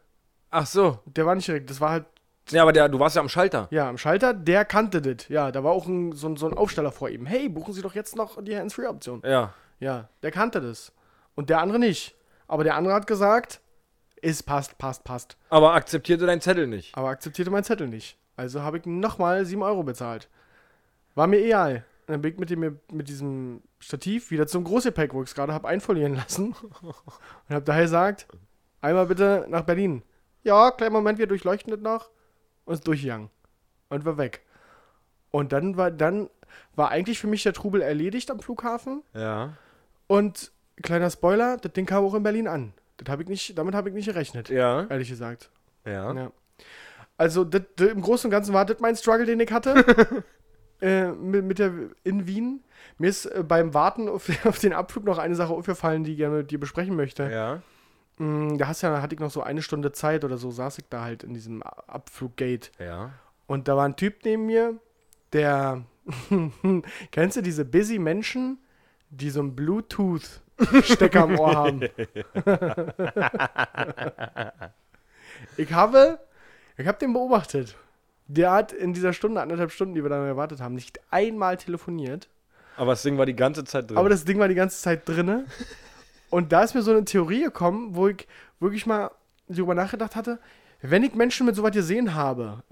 [0.52, 1.00] Ach so.
[1.06, 2.06] Der war nicht direkt, das war halt,
[2.50, 3.68] Ja, aber der, du warst ja am Schalter.
[3.72, 5.28] ja, am Schalter, der kannte das.
[5.30, 7.26] Ja, da war auch ein, so, ein- so ein Aufsteller vor ihm.
[7.26, 9.22] Hey, buchen Sie doch jetzt noch die Hands-Free-Option.
[9.26, 9.54] Ja.
[9.80, 10.92] Ja, der kannte das.
[11.36, 12.16] Und der andere nicht.
[12.48, 13.62] Aber der andere hat gesagt,
[14.28, 15.38] es passt, passt, passt.
[15.50, 16.96] Aber akzeptierte deinen Zettel nicht.
[16.96, 18.18] Aber akzeptierte meinen Zettel nicht.
[18.36, 20.30] Also habe ich nochmal 7 Euro bezahlt.
[21.16, 21.86] War mir egal.
[22.06, 25.36] Und dann bin ich mit, dem, mit diesem Stativ wieder zum Großgepäck, wo ich es
[25.36, 26.56] gerade habe einfolieren lassen.
[26.82, 28.28] Und habe daher gesagt,
[28.82, 30.04] einmal bitte nach Berlin.
[30.44, 32.10] Ja, kleinen Moment, wir durchleuchten das noch.
[32.66, 33.30] Und ist durchgegangen.
[33.90, 34.44] Und war weg.
[35.32, 36.30] Und dann war, dann
[36.76, 39.04] war eigentlich für mich der Trubel erledigt am Flughafen.
[39.13, 39.54] Ja.
[40.08, 42.74] Und kleiner Spoiler, das Ding kam auch in Berlin an.
[42.97, 44.86] Das hab ich nicht, damit habe ich nicht gerechnet, Ja.
[44.89, 45.49] ehrlich gesagt.
[45.86, 46.13] Ja.
[46.13, 46.31] Ja.
[47.17, 50.23] Also das, das, im Großen und Ganzen war das mein Struggle, den ich hatte.
[50.81, 51.71] äh, mit, mit der
[52.03, 52.63] in Wien.
[52.97, 56.17] Mir ist äh, beim Warten auf, auf den Abflug noch eine Sache aufgefallen, die ich
[56.17, 57.29] gerne mit dir besprechen möchte.
[57.29, 57.62] Ja.
[58.17, 60.86] Mm, da hast ja, hatte ich noch so eine Stunde Zeit oder so, saß ich
[60.89, 62.69] da halt in diesem Abfluggate.
[62.79, 63.12] Ja.
[63.45, 64.75] Und da war ein Typ neben mir,
[65.33, 65.83] der.
[67.12, 68.60] kennst du diese busy Menschen,
[69.10, 69.55] die so einen
[70.58, 71.82] Bluetooth-Stecker am Ohr haben?
[75.58, 76.20] ich habe.
[76.78, 77.76] Ich habe den beobachtet.
[78.28, 82.28] Der hat in dieser Stunde, anderthalb Stunden, die wir da erwartet haben, nicht einmal telefoniert.
[82.76, 83.98] Aber das Ding war die ganze Zeit drin.
[83.98, 85.46] Aber das Ding war die ganze Zeit drinne.
[86.30, 88.28] Und da ist mir so eine Theorie gekommen, wo ich
[88.60, 89.12] wirklich mal
[89.48, 90.39] darüber nachgedacht hatte,
[90.82, 92.63] wenn ich Menschen mit so was gesehen habe,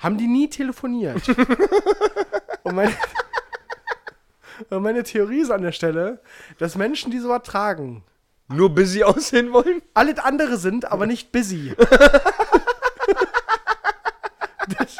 [0.00, 1.28] haben die nie telefoniert.
[2.64, 2.92] Und meine,
[4.70, 6.20] und meine Theorie ist an der Stelle,
[6.58, 8.04] dass Menschen, die so was tragen,
[8.48, 9.82] Nur busy aussehen wollen?
[9.94, 11.74] alles andere sind, aber nicht busy.
[14.78, 14.96] das,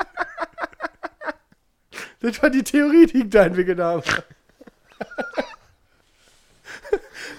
[2.20, 4.02] das war die Theorie, die ich da entwickelt habe.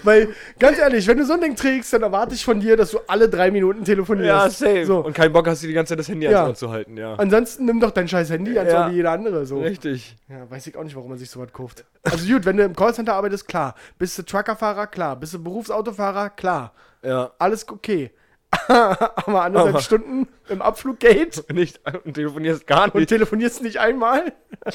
[0.02, 2.90] Weil, ganz ehrlich, wenn du so ein Ding trägst, dann erwarte ich von dir, dass
[2.92, 4.64] du alle drei Minuten telefonierst.
[4.84, 5.04] So.
[5.04, 6.44] Und keinen Bock hast, dir die ganze Zeit das Handy Ja.
[6.44, 7.14] ans Ohr zu halten, ja.
[7.16, 8.90] Ansonsten nimm doch dein scheiß Handy, als Ja.
[8.90, 9.44] wie jeder andere.
[9.46, 9.60] So.
[9.60, 10.16] Richtig.
[10.28, 11.84] Ja, weiß ich auch nicht, warum man sich sowas kauft.
[12.02, 13.74] Also gut, wenn du im Callcenter arbeitest, klar.
[13.98, 15.16] Bist du Truckerfahrer, klar.
[15.16, 16.72] Bist du Berufsautofahrer, klar.
[17.02, 17.30] Ja.
[17.38, 18.10] Alles okay.
[18.68, 23.08] Aber anderthalb Aber- Stunden im Abfluggate Nicht, und telefonierst gar und nicht.
[23.08, 24.32] telefonierst nicht einmal.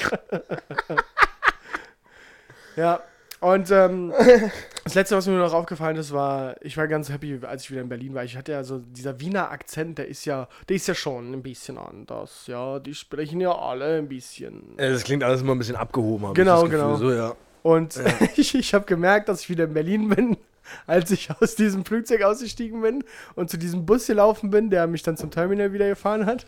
[2.76, 3.00] ja,
[3.40, 4.12] und ähm,
[4.84, 7.82] das Letzte, was mir noch aufgefallen ist, war, ich war ganz happy, als ich wieder
[7.82, 8.24] in Berlin war.
[8.24, 11.42] Ich hatte ja so, dieser Wiener Akzent, der ist ja, der ist ja schon ein
[11.42, 12.46] bisschen anders.
[12.46, 14.76] Ja, die sprechen ja alle ein bisschen.
[14.76, 16.34] Das klingt alles immer ein bisschen abgehoben.
[16.34, 16.96] Genau, genau.
[16.96, 17.34] So, ja.
[17.62, 18.00] Und
[18.36, 20.36] ich, ich habe gemerkt, dass ich wieder in Berlin bin,
[20.86, 25.02] als ich aus diesem Flugzeug ausgestiegen bin und zu diesem Bus gelaufen bin, der mich
[25.02, 26.46] dann zum Terminal wieder gefahren hat.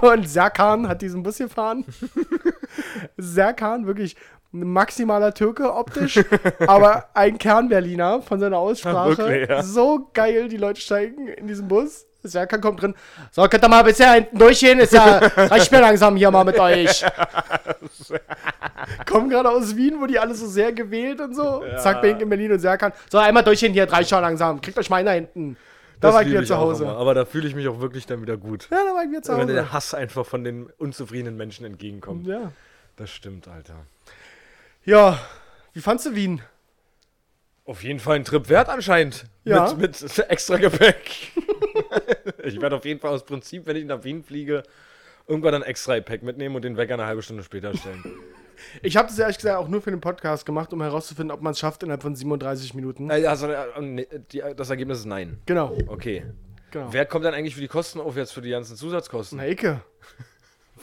[0.00, 1.84] Und Serkan hat diesen Bus gefahren.
[3.16, 4.16] Serkan, wirklich
[4.52, 6.20] maximaler Türke optisch,
[6.66, 9.16] aber ein Kernberliner von seiner Aussprache.
[9.18, 9.62] Wirklich, ja.
[9.62, 12.06] So geil, die Leute steigen in diesen Bus.
[12.24, 12.94] Serkan kommt drin.
[13.32, 14.78] So, könnt ihr mal bisher hinten durchgehen?
[14.78, 17.04] Ist ja, reicht mir langsam hier mal mit euch.
[19.06, 21.64] Kommen gerade aus Wien, wo die alle so sehr gewählt und so.
[21.78, 22.92] Zack, bin ich in Berlin und Serkan.
[23.10, 24.60] So, einmal durchgehen hier, drei schon langsam.
[24.60, 25.56] Kriegt euch da hinten.
[26.00, 26.84] Da Das war ich wieder zu Hause.
[26.84, 26.96] immer.
[26.96, 28.68] Aber da fühle ich mich auch wirklich dann wieder gut.
[28.70, 29.52] Ja, da war ich wieder zu Wenn Hause.
[29.54, 32.26] der Hass einfach von den unzufriedenen Menschen entgegenkommt.
[32.26, 32.52] Ja.
[32.96, 33.74] Das stimmt, Alter.
[34.84, 35.18] Ja,
[35.72, 36.40] wie fandst du Wien?
[37.64, 39.26] Auf jeden Fall ein Trip wert anscheinend.
[39.44, 39.72] Ja.
[39.74, 41.32] Mit, mit extra Gepäck.
[42.44, 44.62] ich werde auf jeden Fall aus Prinzip, wenn ich nach Wien fliege,
[45.28, 48.02] irgendwann ein extra Gepäck mitnehmen und den Wecker eine halbe Stunde später stellen.
[48.80, 51.50] Ich habe das ehrlich gesagt auch nur für den Podcast gemacht, um herauszufinden, ob man
[51.50, 53.10] es schafft innerhalb von 37 Minuten.
[53.10, 55.38] Äh, also, äh, die, das Ergebnis ist nein.
[55.46, 56.24] Genau, Okay.
[56.70, 56.86] genau.
[56.92, 59.38] Wer kommt dann eigentlich für die Kosten auf jetzt für die ganzen Zusatzkosten?
[59.38, 59.80] Na, Icke.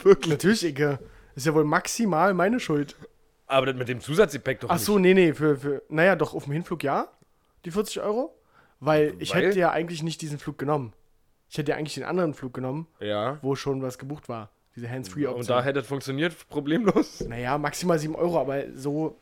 [0.02, 0.30] Wirklich?
[0.30, 0.98] Natürlich, Icke.
[1.34, 2.96] Ist ja wohl maximal meine Schuld.
[3.50, 6.44] Aber das mit dem Zusatzgepäck doch Ach so, nee, nee, für, für, naja, doch auf
[6.44, 7.08] dem Hinflug ja,
[7.64, 8.36] die 40 Euro.
[8.78, 9.46] Weil ich Weil?
[9.48, 10.92] hätte ja eigentlich nicht diesen Flug genommen.
[11.50, 12.86] Ich hätte ja eigentlich den anderen Flug genommen.
[13.00, 13.38] Ja.
[13.42, 14.50] wo schon was gebucht war.
[14.76, 15.40] Diese Hands-Free-Option.
[15.40, 17.20] Und da hätte es funktioniert, problemlos.
[17.28, 19.18] Naja, maximal 7 Euro, aber so,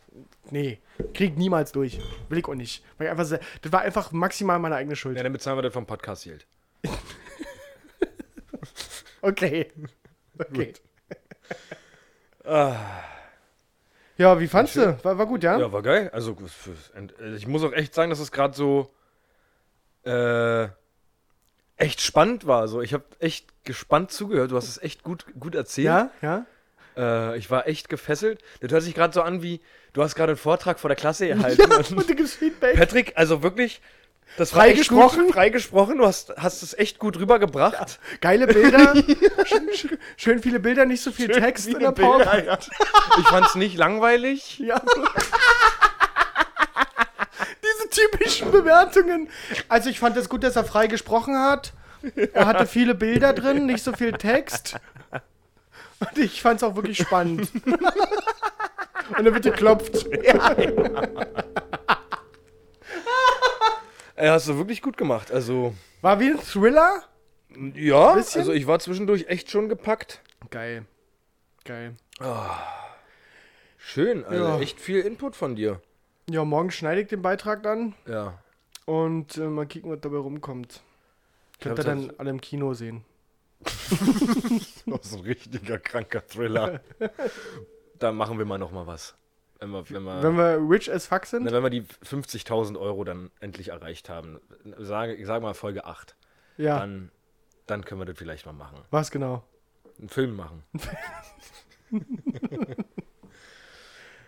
[0.51, 0.79] nee,
[1.14, 1.99] krieg niemals durch.
[2.29, 2.85] Will ich auch nicht.
[2.99, 5.17] Weil ich einfach, sehr- das war einfach maximal meine eigene Schuld.
[5.17, 6.47] Ja, dann bezahlen wir das vom Podcast Yield.
[9.21, 9.73] Okay.
[10.38, 10.73] Okay.
[12.45, 12.77] Ah.
[14.18, 14.98] Ja, wie fandst du?
[15.04, 15.59] War, war gut, ja?
[15.59, 16.11] Ja, war geil.
[16.12, 16.37] Also,
[17.37, 18.92] ich muss auch echt sagen, dass es gerade so
[20.04, 20.68] äh,
[21.76, 22.68] echt spannend war.
[22.68, 24.50] So, ich habe echt gespannt zugehört.
[24.50, 25.87] Du hast es echt gut, gut erzählt.
[25.87, 26.46] Ja, ja.
[26.96, 28.42] Äh, ich war echt gefesselt.
[28.61, 29.61] Das hört sich gerade so an wie,
[29.92, 31.72] du hast gerade einen Vortrag vor der Klasse gehalten.
[31.72, 32.76] und Und du gibst Feedback.
[32.76, 33.81] Patrick, also wirklich,
[34.37, 35.25] das Frei echt gesprochen?
[35.27, 35.99] Gut, frei gesprochen.
[35.99, 37.99] Du hast, hast es echt gut rübergebracht.
[38.21, 38.95] Geile Bilder.
[39.47, 42.47] schön, schön- schön viele Bilder, nicht so viel Text in der PowerPoint.
[42.47, 42.59] ja.
[43.19, 44.59] Ich fand's nicht langweilig.
[44.61, 44.81] Ja.
[47.64, 49.29] Diese typischen Bewertungen.
[49.69, 51.73] Also ich fand es gut, dass er frei gesprochen hat.
[52.33, 54.77] Er hatte viele Bilder drin, nicht so viel Text.
[56.01, 57.51] Und ich fand es auch wirklich spannend.
[57.64, 60.07] Und dann wird geklopft.
[64.18, 65.31] Äh, hast du wirklich gut gemacht.
[65.31, 67.02] Also, War wie ein Thriller.
[67.74, 68.40] ja, Bisschen?
[68.40, 70.20] also ich war zwischendurch echt schon gepackt.
[70.50, 70.85] Geil.
[71.64, 71.94] Geil.
[73.76, 74.61] Schön, also Ja.
[74.61, 75.81] echt viel Input von dir.
[76.28, 78.38] Ja, morgen schneide ich den Beitrag dann Ja.
[78.87, 80.83] und äh, mal kicken, was dabei rumkommt.
[81.61, 83.04] Könnt ihr dann alle im Kino sehen.
[84.87, 86.81] Das ist ein richtiger kranker Thriller.
[87.98, 89.14] da machen wir mal noch mal was.
[89.61, 91.44] Wenn wir, wenn wir, Wenn wir rich as fuck sind.
[91.44, 94.40] na, wenn wir die 50.000 Euro dann endlich erreicht haben,
[94.79, 96.14] sage, ich sage mal Folge 8,
[96.59, 97.11] Ja, dann,
[97.66, 98.79] dann können wir das vielleicht mal machen.
[98.90, 99.42] was genau?
[99.99, 100.62] Einen Film machen.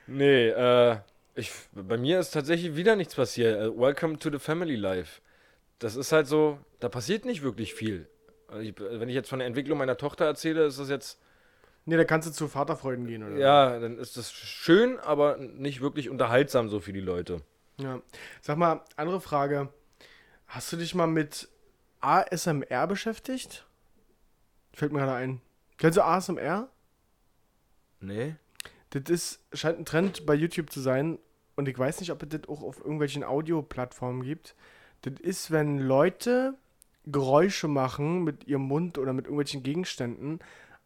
[0.07, 0.97] nee, äh,
[1.35, 3.57] ich, bei mir ist tatsächlich wieder nichts passiert.
[3.61, 5.21] Äh, Welcome to the Family Life.
[5.79, 8.09] Das ist halt so, da passiert nicht wirklich viel.
[8.61, 11.21] Ich, wenn ich jetzt von der Entwicklung meiner Tochter erzähle, ist das jetzt,
[11.87, 13.37] Nee, da kannst du zu Vaterfreuden gehen, oder?
[13.37, 17.43] ja, dann ist das schön, aber nicht wirklich unterhaltsam so für die Leute.
[17.79, 18.01] ja.
[18.43, 19.73] Sag mal, andere Frage.
[20.47, 21.49] Hast du dich mal mit
[22.01, 23.67] ASMR beschäftigt?
[24.73, 25.41] Fällt mir gerade ein.
[25.79, 26.69] Kennst du ASMR?
[28.01, 28.37] Nee?
[28.91, 31.19] Das ist, scheint ein Trend bei YouTube zu sein.
[31.57, 34.55] Und ich weiß nicht, ob es das auch auf irgendwelchen Audioplattformen gibt.
[35.03, 36.55] Das ist, wenn Leute
[37.07, 40.41] Geräusche machen mit ihrem Mund oder mit irgendwelchen Gegenständen,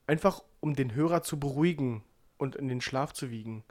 [0.06, 2.02] einfach um den Hörer zu beruhigen
[2.38, 3.64] und in den Schlaf zu wiegen.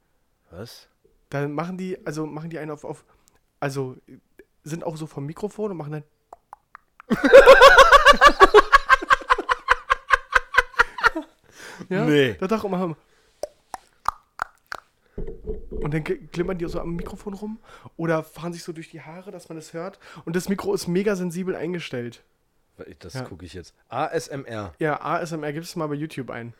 [0.51, 0.89] Was?
[1.31, 3.03] Da machen die, also machen die einen auf, auf
[3.59, 3.97] also
[4.63, 6.03] sind auch so vom Mikrofon und machen dann.
[11.89, 12.35] ja, Nee.
[12.35, 12.95] Da doch immer.
[15.71, 17.59] Und dann klimpern die so am Mikrofon rum
[17.97, 19.97] oder fahren sich so durch die Haare, dass man es hört.
[20.25, 22.23] Und das Mikro ist mega sensibel eingestellt.
[22.99, 23.23] Das Ja.
[23.23, 23.73] gucke ich jetzt.
[23.89, 24.75] ASMR.
[24.77, 26.53] Ja, ASMR gibt es mal bei YouTube ein.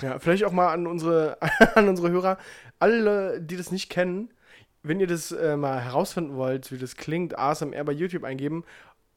[0.00, 1.38] Ja, vielleicht auch mal an unsere,
[1.74, 2.38] an unsere Hörer.
[2.78, 4.30] Alle, die das nicht kennen,
[4.82, 8.64] wenn ihr das äh, mal herausfinden wollt, wie das klingt, ASMR bei YouTube eingeben.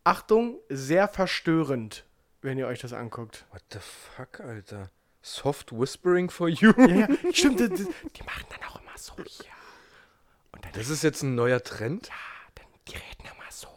[0.04, 2.06] Achtung, sehr verstörend,
[2.42, 3.46] wenn ihr euch das anguckt.
[3.52, 4.90] What the fuck, Alter?
[5.22, 6.74] Soft Whispering for You?
[6.78, 11.24] Ja, ja, stimmt, das, das, die machen dann auch immer so dann, Das ist jetzt
[11.24, 12.10] ein neuer Trend?
[12.56, 13.68] dann die reden immer so,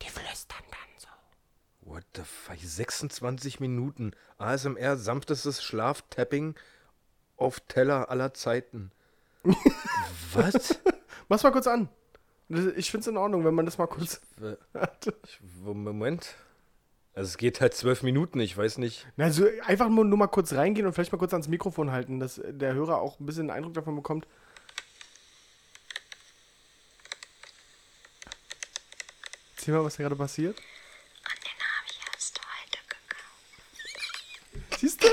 [0.00, 1.08] die flüstern dann so.
[1.82, 2.58] What the fuck?
[2.58, 4.12] 26 Minuten.
[4.38, 6.54] ASMR, sanftestes Schlaftapping
[7.36, 8.92] auf Teller aller Zeiten.
[10.32, 10.78] Was?
[11.28, 11.88] Mach's mal kurz an.
[12.76, 16.34] Ich find's in Ordnung, wenn man das mal kurz ich, Moment.
[17.14, 19.06] Also es geht halt zwölf Minuten, ich weiß nicht.
[19.18, 22.40] Also einfach nur, nur mal kurz reingehen und vielleicht mal kurz ans Mikrofon halten, dass
[22.44, 24.26] der Hörer auch ein bisschen einen Eindruck davon bekommt.
[29.56, 30.56] Erzähl mal, was da gerade passiert.
[30.58, 30.64] Und
[31.44, 34.80] den habe ich erst heute gekauft.
[34.80, 35.08] Siehst du?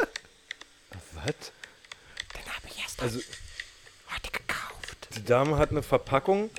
[1.25, 1.51] Was?
[2.36, 3.19] Den habe ich erst Also
[4.13, 5.08] heute gekauft.
[5.15, 6.49] die Dame hat eine Verpackung,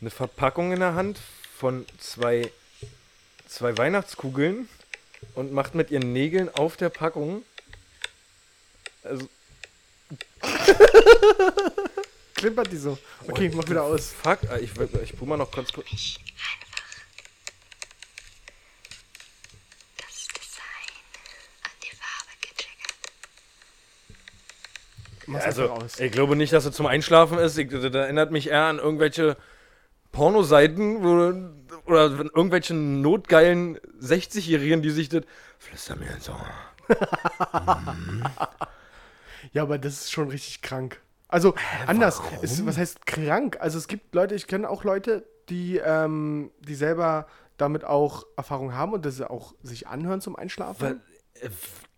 [0.00, 1.18] eine Verpackung in der Hand
[1.56, 2.50] von zwei,
[3.48, 4.68] zwei Weihnachtskugeln
[5.34, 7.42] und macht mit ihren Nägeln auf der Packung.
[9.02, 9.28] Also
[12.34, 12.98] Klimpert die so.
[13.28, 14.12] Okay, mach wieder aus.
[14.22, 15.72] Fuck, äh, ich, ich probier mal noch kurz.
[15.72, 15.90] kurz.
[15.92, 16.82] Mich einfach
[19.98, 20.90] das Design
[21.62, 22.94] an die Farbe getriggert.
[25.30, 26.00] Mach's Also, einfach aus.
[26.00, 27.56] ich glaube nicht, dass es zum Einschlafen ist.
[27.58, 29.36] Ich, das erinnert mich eher an irgendwelche
[30.12, 35.22] Pornoseiten wo, oder wenn irgendwelche notgeilen 60-Jährigen, die sich das.
[35.58, 36.46] Flüster mir ins Ohr.
[39.52, 41.00] Ja, aber das ist schon richtig krank.
[41.28, 41.54] Also
[41.86, 42.20] anders.
[42.42, 43.58] Es, was heißt krank?
[43.60, 48.74] Also es gibt Leute, ich kenne auch Leute, die, ähm, die selber damit auch Erfahrung
[48.74, 51.00] haben und das auch sich anhören zum Einschlafen.
[51.34, 51.48] So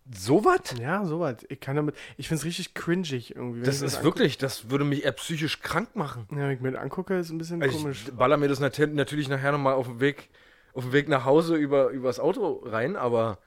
[0.05, 0.77] was?
[0.79, 1.37] Ja, sowas.
[1.49, 1.95] Ich kann damit.
[2.17, 3.61] Ich finde es richtig cringig irgendwie.
[3.61, 6.27] Das ich ist anguck- wirklich, das würde mich eher psychisch krank machen.
[6.31, 8.03] Ja, wenn ich mir das angucke, ist ein bisschen Also komisch.
[8.07, 10.29] ich baller mir das nat natürlich nachher nochmal auf dem Weg,
[10.73, 13.37] auf dem Weg nach Hause über übers Auto rein, aber.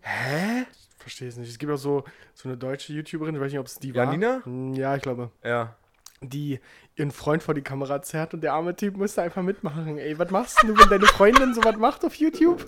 [0.00, 0.64] Hä?
[0.98, 1.50] Verstehe es nicht.
[1.50, 4.36] Es gibt auch so, so eine deutsche YouTuberin, ich weiß nicht, ob es die Janina?
[4.36, 4.44] war.
[4.46, 5.30] Hm, Ja, ich glaube.
[5.44, 5.76] Ja.
[6.20, 6.58] Die
[6.96, 9.98] ihren Freund vor die Kamera zerrt und der arme Typ musste einfach mitmachen.
[9.98, 12.66] Ey, was machst du, wenn deine Freundin sowas macht auf YouTube?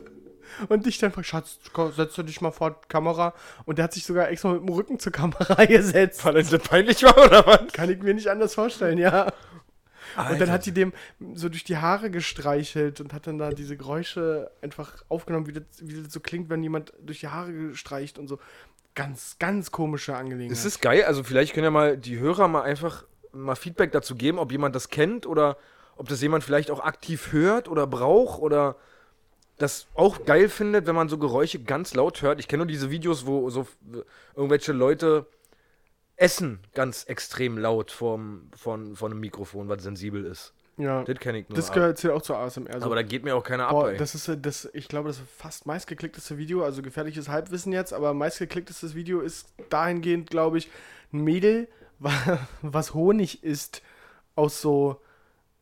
[0.68, 1.58] Und dich dann fragt, Schatz,
[1.96, 3.34] setz du dich mal vor die Kamera.
[3.64, 6.24] Und der hat sich sogar extra mit dem Rücken zur Kamera gesetzt.
[6.24, 7.72] Weil es peinlich war, oder was?
[7.72, 9.32] Kann ich mir nicht anders vorstellen, ja.
[10.16, 10.52] Und dann Alter.
[10.52, 10.92] hat die dem
[11.34, 15.62] so durch die Haare gestreichelt und hat dann da diese Geräusche einfach aufgenommen, wie das,
[15.80, 18.38] wie das so klingt, wenn jemand durch die Haare gestreicht und so.
[18.96, 20.58] Ganz, ganz komische Angelegenheit.
[20.58, 24.16] Es ist geil, also vielleicht können ja mal die Hörer mal einfach mal Feedback dazu
[24.16, 25.56] geben, ob jemand das kennt oder
[25.96, 28.76] ob das jemand vielleicht auch aktiv hört oder braucht oder
[29.60, 32.40] das auch geil findet, wenn man so Geräusche ganz laut hört.
[32.40, 33.66] Ich kenne nur diese Videos, wo so
[34.34, 35.26] irgendwelche Leute
[36.16, 40.52] essen ganz extrem laut vom, von, von einem Mikrofon, was sensibel ist.
[40.76, 41.56] ja, Das kenne ich nur.
[41.56, 42.78] das gehört zählt auch zur ASMR.
[42.80, 42.86] So.
[42.86, 43.70] aber da geht mir auch keiner ab.
[43.72, 43.96] Boah, ey.
[43.96, 48.12] das ist äh, das, ich glaube, das fast meistgeklickteste Video, also gefährliches Halbwissen jetzt, aber
[48.12, 50.68] meistgeklicktestes Video ist dahingehend, glaube ich,
[51.12, 51.68] ein Mädel,
[51.98, 53.82] wa- was Honig isst
[54.36, 55.00] aus so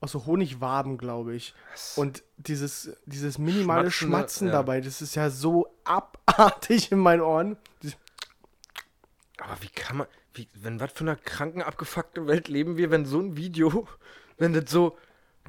[0.01, 1.55] aus so Honigwaben, glaube ich.
[1.97, 4.53] Und dieses, dieses minimale Schmatzen ja.
[4.53, 7.57] dabei, das ist ja so abartig in meinen Ohren.
[9.39, 13.07] Aber wie kann man, wie, wenn was für einer kranken, abgefuckten Welt leben wir, wenn
[13.07, 13.89] so ein Video,
[14.39, 14.97] wenn das so,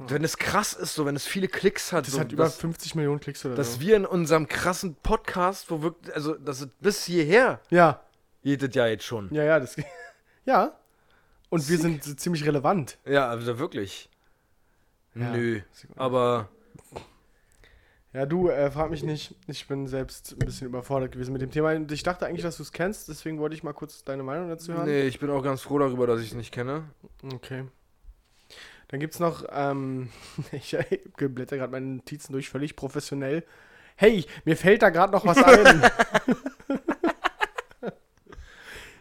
[0.08, 2.56] wenn es krass ist, so, wenn es viele Klicks hat, Das so, hat über dass,
[2.56, 3.80] 50 Millionen Klicks oder dass so.
[3.80, 8.00] wir in unserem krassen Podcast, wo wirklich, also, das ist bis hierher Ja,
[8.42, 9.32] geht das ja jetzt schon.
[9.32, 9.76] ja, ja, das.
[10.44, 10.72] ja.
[11.50, 12.98] Und wir sind ziemlich relevant.
[13.04, 14.09] Ja, also wirklich.
[15.14, 15.32] Ja.
[15.32, 15.60] Nö,
[15.96, 16.48] aber
[18.12, 19.36] Ja, du, äh, frag mich nicht.
[19.46, 21.72] Ich bin selbst ein bisschen überfordert gewesen mit dem Thema.
[21.74, 24.48] Und ich dachte eigentlich, dass du es kennst, deswegen wollte ich mal kurz deine Meinung
[24.48, 24.86] dazu hören.
[24.86, 26.84] nee, ich bin auch ganz froh darüber, dass ich es nicht kenne.
[27.34, 27.64] Okay.
[28.88, 30.10] Dann gibt's noch, ähm,
[30.52, 30.76] ich
[31.16, 33.44] blätter gerade meine Notizen durch, völlig professionell.
[33.94, 35.82] Hey, mir fällt da gerade noch was ein.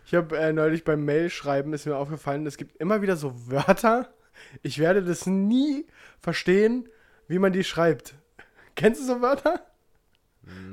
[0.05, 4.13] ich habe äh, neulich beim Mail-Schreiben, ist mir aufgefallen, es gibt immer wieder so Wörter.
[4.61, 5.85] Ich werde das nie
[6.21, 6.89] verstehen,
[7.27, 8.15] wie man die schreibt.
[8.75, 9.61] Kennst du so Wörter?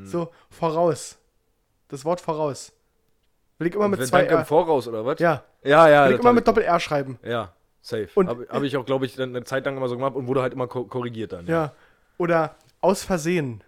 [0.04, 1.18] So, voraus.
[1.88, 2.72] Das Wort voraus.
[3.58, 4.44] Will ich immer mit zwei Danke im R.
[4.44, 5.18] Voraus, oder was?
[5.18, 6.06] Ja, ja, ja.
[6.08, 7.18] will ich immer mit Doppel-R schreiben.
[7.22, 8.08] Ja, safe.
[8.14, 10.26] Und- Habe hab ich auch, glaube ich, dann eine Zeit lang immer so gemacht und
[10.26, 11.46] wurde halt immer ko korrigiert dann.
[11.46, 11.74] Ja.
[12.18, 13.62] Oder aus Versehen.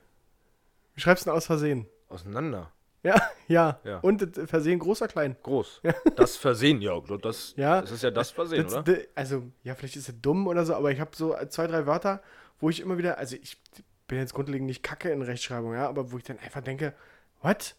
[0.95, 1.87] Wie schreibst du denn aus Versehen?
[2.09, 2.71] Auseinander.
[3.03, 3.81] Ja, ja.
[3.85, 3.99] Ja.
[4.01, 5.37] Und Versehen groß oder klein?
[5.43, 5.83] Groß.
[6.17, 6.99] Das Versehen, ja.
[7.23, 7.81] Das, Ja.
[7.81, 8.97] das ist ja das Versehen, Das, oder?
[9.15, 12.23] also, ja, vielleicht ist es dumm oder so, aber ich habe so zwei, drei Wörter,
[12.61, 13.57] wo ich immer wieder, also ich
[14.09, 16.95] bin jetzt grundlegend nicht kacke in Rechtschreibung, ja, aber wo ich dann einfach denke,
[17.43, 17.77] what?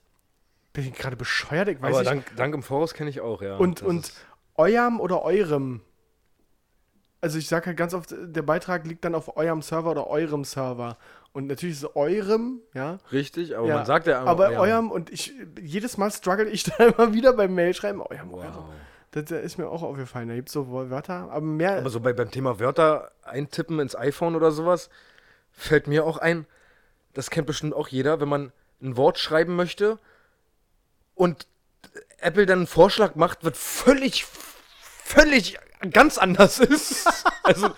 [0.71, 1.67] Bin ich gerade bescheuert?
[1.67, 2.27] Ich weiß Aber nicht.
[2.27, 3.57] dank, dank im Voraus kenne ich auch, ja.
[3.57, 4.13] und und
[4.55, 5.81] eurem oder eurem?
[7.21, 10.43] Also ich sage halt ganz oft, der Beitrag liegt dann auf eurem Server oder eurem
[10.45, 10.97] Server.
[11.31, 12.99] Und natürlich ist es eurem, ja.
[13.11, 13.75] Richtig, aber ja.
[13.75, 14.59] man sagt ja Aber ja.
[14.59, 18.55] eurem und ich, jedes Mal struggle ich da immer wieder beim Mailschreiben, eurem, eurem.
[18.55, 18.65] Wow.
[19.11, 20.27] Das ist mir auch aufgefallen.
[20.27, 21.77] Da gibt es so Wörter, aber mehr.
[21.77, 24.89] Aber so bei, beim Thema Wörter eintippen ins iPhone oder sowas,
[25.51, 26.45] fällt mir auch ein,
[27.13, 28.51] das kennt bestimmt auch jeder, wenn man
[28.81, 29.97] ein Wort schreiben möchte
[31.15, 31.47] und
[32.19, 35.57] Apple dann einen Vorschlag macht, wird völlig, völlig
[35.91, 37.07] ganz anders ist.
[37.43, 37.71] also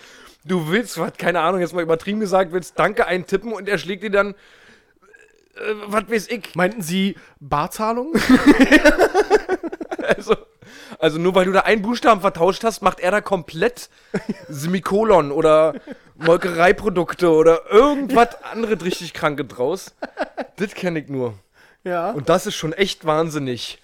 [0.46, 4.04] du willst, was, keine Ahnung, jetzt mal übertrieben gesagt, willst Danke eintippen und er schlägt
[4.04, 8.14] dir dann, äh, was weiß ich, Meinten Sie Barzahlung?
[10.04, 10.36] Also,
[11.00, 13.90] also nur weil du da einen Buchstaben vertauscht hast, macht er da komplett
[14.50, 15.76] Semikolon oder
[16.16, 19.96] Molkereiprodukte oder irgendwas anderes richtig Kranke draus.
[20.58, 21.36] Das kenne ich nur.
[21.84, 22.12] ja.
[22.12, 23.80] Und das ist schon echt wahnsinnig.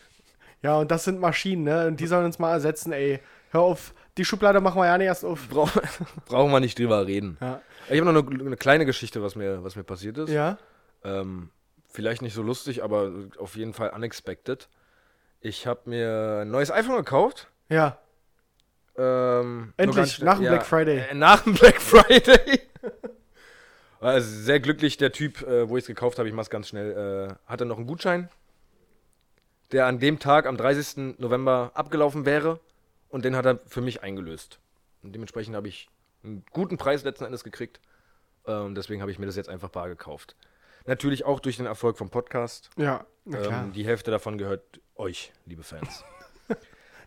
[0.61, 1.87] Ja, und das sind Maschinen, ne?
[1.87, 3.19] Und die sollen uns mal ersetzen, ey.
[3.51, 5.47] Hör auf, die Schublade machen wir ja nicht erst auf.
[5.49, 5.69] Brauch,
[6.25, 7.37] brauchen wir nicht drüber reden.
[7.39, 7.61] Ja.
[7.89, 10.29] Ich habe noch eine, eine kleine Geschichte, was mir, was mir passiert ist.
[10.29, 10.57] Ja?
[11.03, 11.49] Ähm,
[11.87, 14.67] vielleicht nicht so lustig, aber auf jeden Fall unexpected.
[15.39, 17.47] Ich habe mir ein neues iPhone gekauft.
[17.69, 17.97] Ja.
[18.97, 21.05] Ähm, Endlich, nach dem Black Friday.
[21.09, 22.61] Äh, nach dem Black Friday.
[23.99, 27.29] also sehr glücklich, der Typ, äh, wo ich es gekauft habe, ich mach's ganz schnell,
[27.29, 28.29] äh, hatte noch einen Gutschein,
[29.71, 31.19] der an dem Tag, am 30.
[31.19, 32.59] November, abgelaufen wäre.
[33.09, 34.59] Und den hat er für mich eingelöst.
[35.03, 35.89] Und dementsprechend habe ich
[36.23, 37.79] einen guten Preis letzten Endes gekriegt.
[38.45, 40.35] Ähm, deswegen habe ich mir das jetzt einfach bar gekauft.
[40.85, 42.69] Natürlich auch durch den Erfolg vom Podcast.
[42.77, 43.63] Ja, na klar.
[43.63, 46.03] Ähm, die Hälfte davon gehört euch, liebe Fans.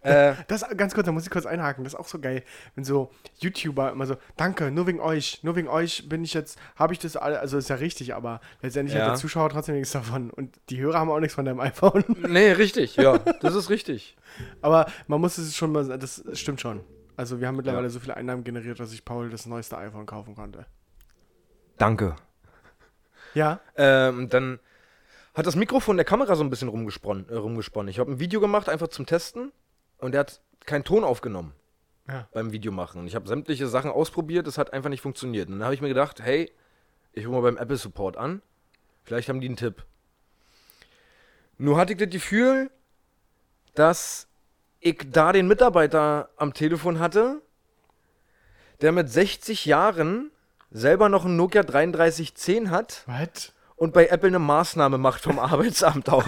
[0.02, 1.84] Äh, Das ganz kurz, da muss ich kurz einhaken.
[1.84, 2.42] Das ist auch so geil,
[2.74, 6.58] wenn so YouTuber immer so, danke, nur wegen euch, nur wegen euch bin ich jetzt,
[6.76, 9.02] habe ich das alle, also ist ja richtig, aber letztendlich Ja.
[9.04, 10.30] hat der Zuschauer trotzdem nichts davon.
[10.30, 12.04] Und die Hörer haben auch nichts von deinem iPhone.
[12.28, 14.16] nee, richtig, ja, das ist richtig.
[14.62, 16.80] aber man muss es schon mal, sagen, das stimmt schon.
[17.16, 17.90] Also wir haben mittlerweile Ja.
[17.90, 20.64] so viele Einnahmen generiert, dass ich Paul das neueste iPhone kaufen konnte.
[21.76, 22.16] Danke.
[23.34, 24.58] Ja, Ähm, dann
[25.34, 27.28] hat das Mikrofon der Kamera so ein bisschen rumgesponnen.
[27.28, 27.88] Äh, rumgesponnen.
[27.88, 29.52] Ich habe ein Video gemacht, einfach zum Testen.
[30.00, 31.54] Und der hat keinen Ton aufgenommen
[32.08, 32.28] ja.
[32.32, 33.00] beim Videomachen.
[33.00, 35.48] Und ich habe sämtliche Sachen ausprobiert, das hat einfach nicht funktioniert.
[35.48, 36.52] Und dann habe ich mir gedacht, hey,
[37.12, 38.42] ich rufe mal beim Apple Support an.
[39.04, 39.84] Vielleicht haben die einen Tipp.
[41.58, 42.70] Nur hatte ich das Gefühl,
[43.74, 44.28] dass
[44.80, 47.42] ich da den Mitarbeiter am Telefon hatte,
[48.80, 50.30] der mit 60 Jahren
[50.70, 53.52] selber noch einen Nokia 3310 hat Was?
[53.76, 56.24] und bei Apple eine Maßnahme macht vom Arbeitsamt aus.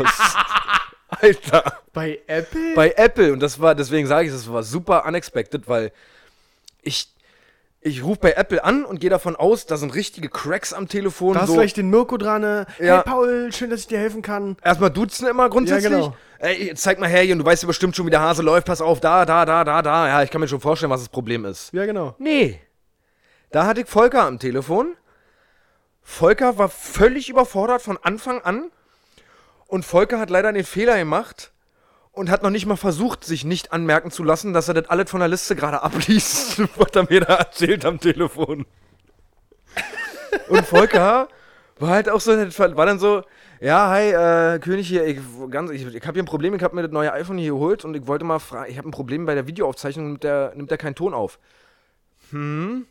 [1.20, 1.78] Alter.
[1.92, 2.74] Bei Apple?
[2.74, 5.92] Bei Apple, und das war, deswegen sage ich, das war super unexpected, weil
[6.82, 7.08] ich,
[7.80, 11.34] ich rufe bei Apple an und gehe davon aus, da sind richtige Cracks am Telefon.
[11.34, 12.42] da hast so, vielleicht den Mirko dran.
[12.44, 12.96] äh, Ja.
[12.96, 14.56] Hey Paul, schön, dass ich dir helfen kann.
[14.62, 15.90] Erstmal duzen immer grundsätzlich.
[15.92, 16.16] Ja, genau.
[16.38, 18.66] Ey, zeig mal her, Jan, du weißt ja bestimmt schon, wie der Hase läuft.
[18.66, 20.08] Pass auf, da, da, da, da, da.
[20.08, 21.72] Ja, ich kann mir schon vorstellen, was das Problem ist.
[21.72, 22.16] Ja, genau.
[22.18, 22.58] Nee.
[23.50, 24.94] Da hatte ich Volker am Telefon.
[26.02, 28.70] Volker war völlig überfordert von Anfang an.
[29.72, 31.50] Und Volker hat leider den Fehler gemacht
[32.10, 35.10] und hat noch nicht mal versucht, sich nicht anmerken zu lassen, dass er das alles
[35.10, 38.66] von der Liste gerade abliest, was er mir da erzählt am Telefon.
[40.50, 41.26] Und Volker
[41.78, 43.22] war halt auch so, war dann so,
[43.60, 46.76] ja, hi, äh, König hier, ich, ganz, ich, ich habe hier ein Problem, ich habe
[46.76, 49.24] mir das neue iPhone hier geholt und ich wollte mal fragen, ich habe ein Problem
[49.24, 51.38] bei der Videoaufzeichnung, nimmt der, nimmt der keinen Ton auf.
[52.30, 52.84] Hm?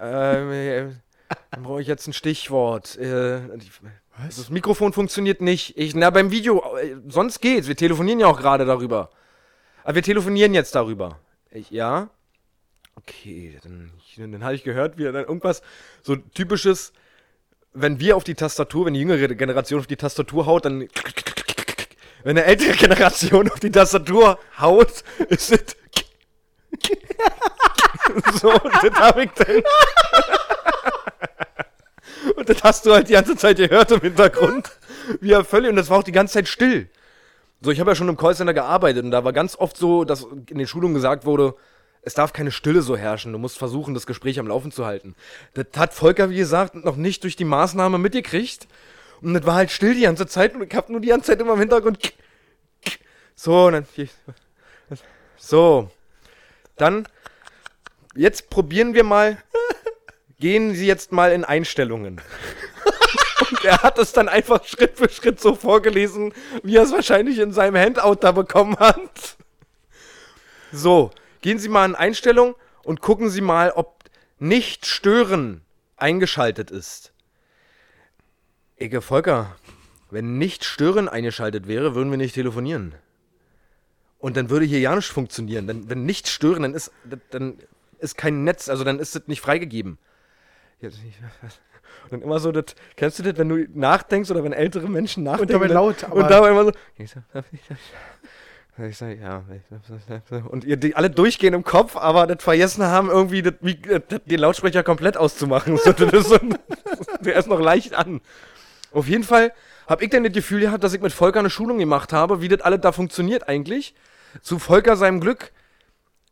[0.00, 1.00] Ähm,
[1.50, 2.96] dann brauche ich jetzt ein Stichwort.
[2.96, 3.40] Äh,
[4.18, 4.36] Was?
[4.36, 5.76] das Mikrofon funktioniert nicht.
[5.76, 7.66] Ich, na, beim Video, äh, sonst geht's.
[7.66, 9.10] Wir telefonieren ja auch gerade darüber.
[9.82, 11.18] Aber wir telefonieren jetzt darüber.
[11.50, 12.10] Ich, ja?
[12.96, 15.62] Okay, dann, dann habe ich gehört, wie dann irgendwas
[16.02, 16.92] so typisches,
[17.72, 20.88] wenn wir auf die Tastatur, wenn die jüngere Generation auf die Tastatur haut, dann.
[22.22, 25.76] Wenn eine ältere Generation auf die Tastatur haut, ist es.
[28.40, 29.62] so, das habe ich dann.
[32.40, 34.70] Und das hast du halt die ganze Zeit gehört im Hintergrund.
[35.20, 35.70] Wie er völlig.
[35.70, 36.88] Und das war auch die ganze Zeit still.
[37.60, 40.26] So, ich habe ja schon im Callcenter gearbeitet und da war ganz oft so, dass
[40.48, 41.54] in den Schulungen gesagt wurde,
[42.00, 43.32] es darf keine Stille so herrschen.
[43.32, 45.14] Du musst versuchen, das Gespräch am Laufen zu halten.
[45.52, 48.66] Das hat Volker, wie gesagt, noch nicht durch die Maßnahme mitgekriegt.
[49.20, 51.40] Und das war halt still die ganze Zeit und ich habe nur die ganze Zeit
[51.40, 52.14] immer im Hintergrund.
[53.34, 53.86] So, dann.
[55.36, 55.90] So.
[56.78, 57.06] Dann.
[58.14, 59.36] Jetzt probieren wir mal.
[60.40, 62.20] Gehen Sie jetzt mal in Einstellungen.
[63.50, 66.32] Und er hat es dann einfach Schritt für Schritt so vorgelesen,
[66.62, 69.36] wie er es wahrscheinlich in seinem Handout da bekommen hat.
[70.72, 71.10] So,
[71.42, 74.04] gehen Sie mal in Einstellung und gucken Sie mal, ob
[74.38, 75.60] nicht stören
[75.96, 77.12] eingeschaltet ist.
[78.76, 79.56] Ecke Volker,
[80.10, 82.94] wenn nicht stören eingeschaltet wäre, würden wir nicht telefonieren.
[84.18, 85.66] Und dann würde hier ja nicht funktionieren.
[85.66, 86.92] Dann, wenn nicht stören, dann ist,
[87.30, 87.58] dann
[87.98, 89.98] ist kein Netz, also dann ist das nicht freigegeben.
[92.04, 92.64] Und dann immer so, das,
[92.96, 95.52] kennst du das, wenn du nachdenkst oder wenn ältere Menschen nachdenken?
[95.52, 96.72] dabei dann- laut, aber- Und dabei immer so.
[98.88, 99.44] Ich sag, ja.
[100.48, 104.02] Und ihr die alle durchgehen im Kopf, aber das vergessen haben, irgendwie das, wie, das,
[104.24, 105.76] den Lautsprecher komplett auszumachen.
[105.76, 106.38] So, das ist so,
[107.20, 108.20] der ist noch leicht an.
[108.92, 109.52] Auf jeden Fall
[109.86, 112.48] habe ich dann das Gefühl gehabt, dass ich mit Volker eine Schulung gemacht habe, wie
[112.48, 113.94] das alles da funktioniert eigentlich.
[114.40, 115.52] Zu Volker seinem Glück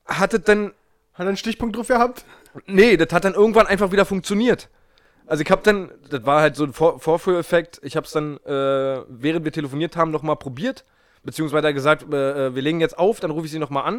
[0.07, 0.73] hat es dann
[1.15, 2.25] Hat er einen Stichpunkt drauf gehabt?
[2.67, 4.69] Nee, das hat dann irgendwann einfach wieder funktioniert.
[5.27, 8.39] Also ich habe dann, das war halt so ein Vor Vorführeffekt, ich habe es dann,
[8.47, 10.85] äh, während wir telefoniert haben, nochmal probiert.
[11.23, 13.97] Beziehungsweise gesagt, äh, äh, wir legen jetzt auf, dann rufe ich sie nochmal an.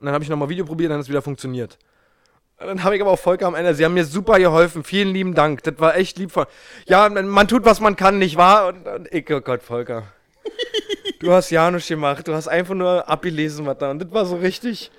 [0.00, 1.78] Und dann habe ich nochmal Video probiert, dann hat es wieder funktioniert.
[2.58, 5.12] Und Dann habe ich aber auch Volker am Ende, sie haben mir super geholfen, vielen
[5.12, 5.62] lieben Dank.
[5.62, 6.46] Das war echt lieb von.
[6.86, 8.68] Ja, man, tut, was man kann, nicht wahr?
[8.68, 10.04] Und, und ich, oh Gott, Volker.
[11.20, 13.92] Du hast ja nichts gemacht, du hast einfach nur abgelesen, was da.
[13.92, 14.90] Und das war so richtig.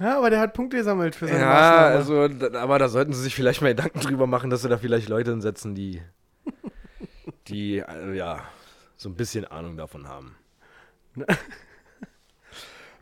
[0.00, 2.22] Ja, aber der hat Punkte gesammelt für seine Ja, also,
[2.54, 5.30] aber da sollten sie sich vielleicht mal Gedanken drüber machen, dass sie da vielleicht Leute
[5.30, 6.00] hinsetzen, die,
[7.48, 8.40] die, äh, ja,
[8.96, 10.36] so ein bisschen Ahnung davon haben.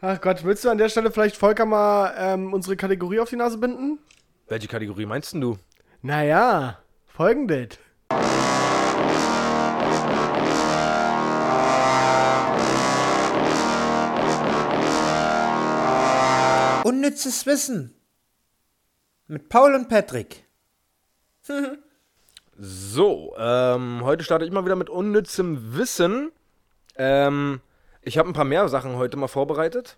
[0.00, 3.36] Ach Gott, willst du an der Stelle vielleicht Volker mal ähm, unsere Kategorie auf die
[3.36, 4.00] Nase binden?
[4.48, 5.56] Welche Kategorie meinst denn du?
[6.02, 7.78] Naja, folgendes.
[17.08, 17.94] Unnützes Wissen.
[19.28, 20.44] Mit Paul und Patrick.
[22.60, 26.32] So, ähm, heute starte ich mal wieder mit unnützem Wissen.
[26.96, 27.60] Ähm,
[28.02, 29.96] ich habe ein paar mehr Sachen heute mal vorbereitet.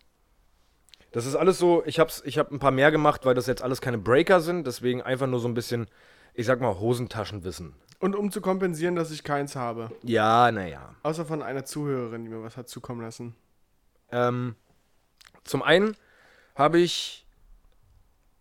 [1.10, 3.62] Das ist alles so, ich habe ich hab ein paar mehr gemacht, weil das jetzt
[3.62, 5.88] alles keine Breaker sind, deswegen einfach nur so ein bisschen,
[6.34, 7.74] ich sag mal, Hosentaschenwissen.
[7.98, 9.90] Und um zu kompensieren, dass ich keins habe.
[10.04, 10.94] Ja, naja.
[11.02, 13.34] Außer von einer Zuhörerin, die mir was hat zukommen lassen.
[14.12, 14.54] Ähm,
[15.42, 15.96] zum einen
[16.60, 17.26] habe ich,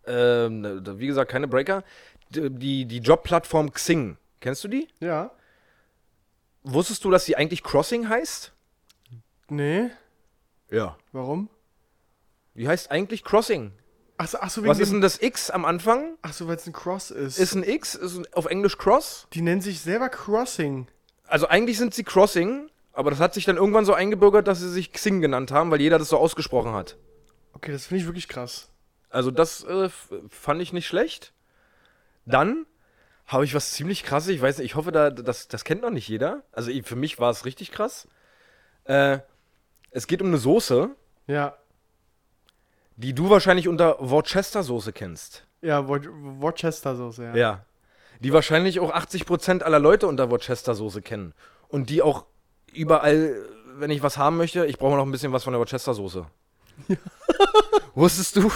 [0.05, 1.83] ähm, wie gesagt, keine Breaker.
[2.29, 4.17] Die, die Jobplattform Xing.
[4.39, 4.87] Kennst du die?
[4.99, 5.31] Ja?
[6.63, 8.51] Wusstest du, dass sie eigentlich Crossing heißt?
[9.49, 9.89] Nee?
[10.69, 10.97] Ja.
[11.11, 11.49] Warum?
[12.53, 13.71] Die heißt eigentlich Crossing.
[14.17, 16.17] Achso, ach so, Was ist denn das X am Anfang?
[16.21, 17.39] Ach so, weil es ein Cross ist.
[17.39, 19.27] Ist ein X, ist auf Englisch Cross.
[19.33, 20.87] die nennen sich selber Crossing.
[21.25, 24.69] Also eigentlich sind sie Crossing, aber das hat sich dann irgendwann so eingebürgert, dass sie
[24.69, 26.97] sich Xing genannt haben, weil jeder das so ausgesprochen hat.
[27.53, 28.69] Okay, das finde ich wirklich krass.
[29.09, 29.89] Also das äh,
[30.29, 31.33] fand ich nicht schlecht.
[32.25, 32.65] Dann
[33.25, 34.29] habe ich was ziemlich krasses.
[34.29, 36.43] Ich weiß nicht, ich hoffe, da, das, das kennt noch nicht jeder.
[36.51, 38.07] Also für mich war es richtig krass.
[38.85, 39.19] Äh,
[39.91, 40.89] es geht um eine Soße,
[41.27, 41.57] Ja.
[42.95, 45.45] die du wahrscheinlich unter Worcester-Soße kennst.
[45.61, 47.35] Ja, Wo Worcester-Soße, ja.
[47.35, 47.65] Ja.
[48.19, 51.33] Die wahrscheinlich auch 80% aller Leute unter Worcester-Soße kennen.
[51.67, 52.25] Und die auch
[52.73, 53.35] überall,
[53.75, 56.25] wenn ich was haben möchte, ich brauche noch ein bisschen was von der Worcester-Soße.
[57.95, 58.51] Wusstest du,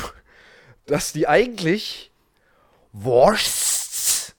[0.86, 2.12] dass die eigentlich
[2.94, 4.36] Wurstsoße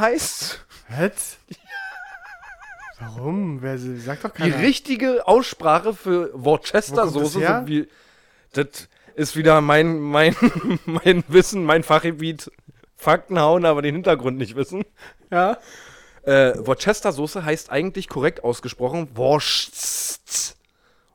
[0.00, 0.64] heißt?
[0.88, 1.36] Was?
[2.98, 3.60] Warum?
[3.60, 4.58] Wer sagt doch Die keiner.
[4.58, 7.88] richtige Aussprache für Wo Worcester-Soße, wie.
[8.52, 10.34] Das ist wieder mein, mein,
[10.86, 12.50] mein Wissen, mein Fachgebiet.
[12.98, 14.82] Fakten hauen, aber den Hintergrund nicht wissen.
[15.30, 15.58] Ja.
[16.22, 20.55] Äh, Worcester-Soße heißt eigentlich korrekt ausgesprochen Wurst.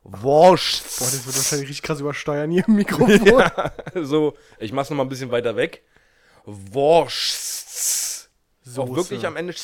[0.04, 0.98] Wurst.
[0.98, 3.44] Boah, das wird wahrscheinlich richtig krass übersteuern hier im Mikrofon.
[4.02, 5.82] so, ich mach's noch mal ein bisschen weiter weg.
[6.44, 8.30] Wurst.
[8.76, 9.54] Auch wirklich am Ende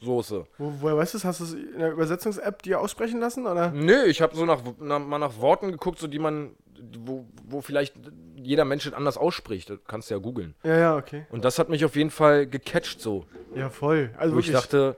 [0.00, 0.46] Soße.
[0.58, 1.24] Wo, woher weißt du das?
[1.24, 3.72] Hast du es in der Übersetzungs-App dir aussprechen lassen, oder?
[3.72, 6.52] Nö, ich habe so nach, nach, mal nach Worten geguckt, so die man,
[7.00, 7.94] wo, wo vielleicht
[8.36, 9.70] jeder Mensch es anders ausspricht.
[9.70, 10.54] Das kannst du ja googeln.
[10.62, 11.26] Ja, ja, okay.
[11.30, 13.26] Und das hat mich auf jeden Fall gecatcht so.
[13.56, 14.10] Ja, voll.
[14.16, 14.96] Also Wo ich dachte,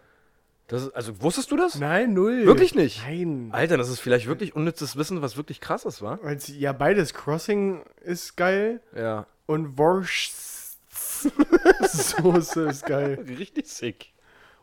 [0.70, 1.78] das also wusstest du das?
[1.78, 2.46] Nein, null.
[2.46, 3.02] Wirklich nicht?
[3.06, 3.50] Nein.
[3.52, 6.18] Alter, das ist vielleicht wirklich unnützes Wissen, was wirklich krasses war.
[6.48, 7.12] Ja, beides.
[7.12, 9.26] Crossing ist geil Ja.
[9.46, 13.24] und Wurst-Soße ist geil.
[13.28, 14.12] Richtig sick.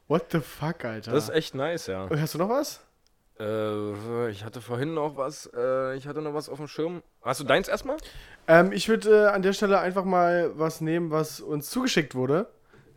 [0.08, 1.12] What the fuck, Alter?
[1.12, 2.06] Das ist echt nice, ja.
[2.06, 2.80] Und hast du noch was?
[3.40, 7.04] Äh, ich hatte vorhin noch was, äh, ich hatte noch was auf dem Schirm.
[7.22, 7.98] Hast du deins erstmal?
[8.48, 12.48] Ähm, ich würde äh, an der Stelle einfach mal was nehmen, was uns zugeschickt wurde.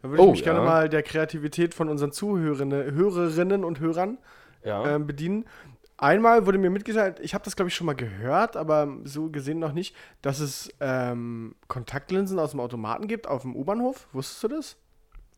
[0.03, 0.64] Da würde Oh, ich mich gerne ja.
[0.64, 4.18] mal der Kreativität von unseren Zuhörerinnen Hörerinnen und Hörern
[4.64, 4.86] Ja.
[4.96, 5.44] ähm, bedienen.
[5.98, 9.59] Einmal wurde mir mitgeteilt, ich habe das glaube ich schon mal gehört, aber so gesehen
[9.59, 14.09] noch nicht, dass es ähm, Kontaktlinsen aus dem Automaten gibt auf dem U-Bahnhof.
[14.12, 14.76] Wusstest du das?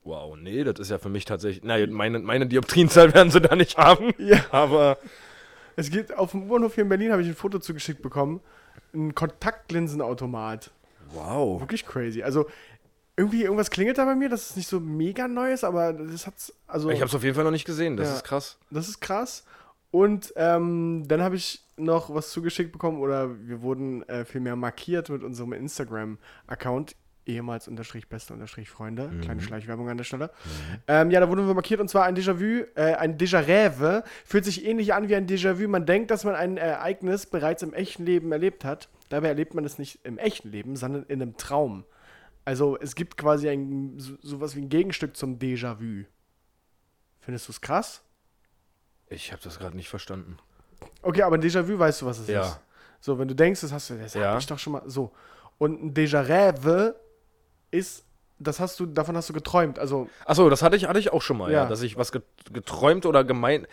[0.04, 1.64] Wow, nee, das ist ja für mich tatsächlich.
[1.64, 4.12] Na, meine, meine Dioptrienzahl werden sie da nicht haben.
[4.18, 4.38] Ja.
[4.52, 4.98] Aber.
[5.74, 8.40] Es gibt auf dem U-Bahnhof hier in Berlin, habe ich ein Foto zugeschickt bekommen,
[8.94, 10.70] ein Kontaktlinsenautomat.
[11.12, 11.60] Wow.
[11.60, 12.22] Wirklich crazy.
[12.22, 12.46] Also
[13.22, 16.26] irgendwie irgendwas klingelt da bei mir, dass es nicht so mega neu ist, aber das
[16.26, 18.14] hat's also Ich habe es auf jeden Fall noch nicht gesehen, das Ja.
[18.16, 18.58] ist krass.
[18.70, 19.44] das ist krass.
[19.92, 25.08] Und ähm, dann habe ich noch was zugeschickt bekommen oder wir wurden äh, vielmehr markiert
[25.10, 29.08] mit unserem Instagram-Account ehemals unterstrich beste unterstrich Freunde.
[29.20, 30.30] Kleine Schleichwerbung an der Stelle.
[30.88, 34.02] Ähm, ja, da wurden wir markiert und zwar ein Déjà-vu, äh, ein Déjà-Rêve.
[34.24, 35.68] Fühlt sich ähnlich an wie ein Déjà-vu.
[35.68, 38.88] Man denkt, dass man ein Ereignis bereits im echten Leben erlebt hat.
[39.08, 41.84] Dabei erlebt man es nicht im echten Leben, sondern in einem Traum.
[42.44, 46.04] Also es gibt quasi ein, so, sowas wie ein Gegenstück zum Déjà-vu.
[47.20, 48.02] Findest du es krass?
[49.08, 50.38] Ich habe das gerade nicht verstanden.
[51.02, 52.42] Okay, aber ein Déjà-vu weißt du, was es Ja.
[52.42, 52.60] ist.
[53.00, 54.32] So, wenn du denkst, das hast du, das Ja.
[54.32, 54.82] hab ich doch schon mal.
[54.86, 55.12] So.
[55.58, 56.94] Und ein Déjà-rêve
[57.70, 58.04] ist,
[58.40, 59.78] das hast du, davon hast du geträumt.
[59.78, 61.62] Also, Achso, das hatte ich, hatte ich auch schon mal, ja.
[61.64, 61.68] Ja.
[61.68, 63.68] Dass ich was get geträumt oder gemeint.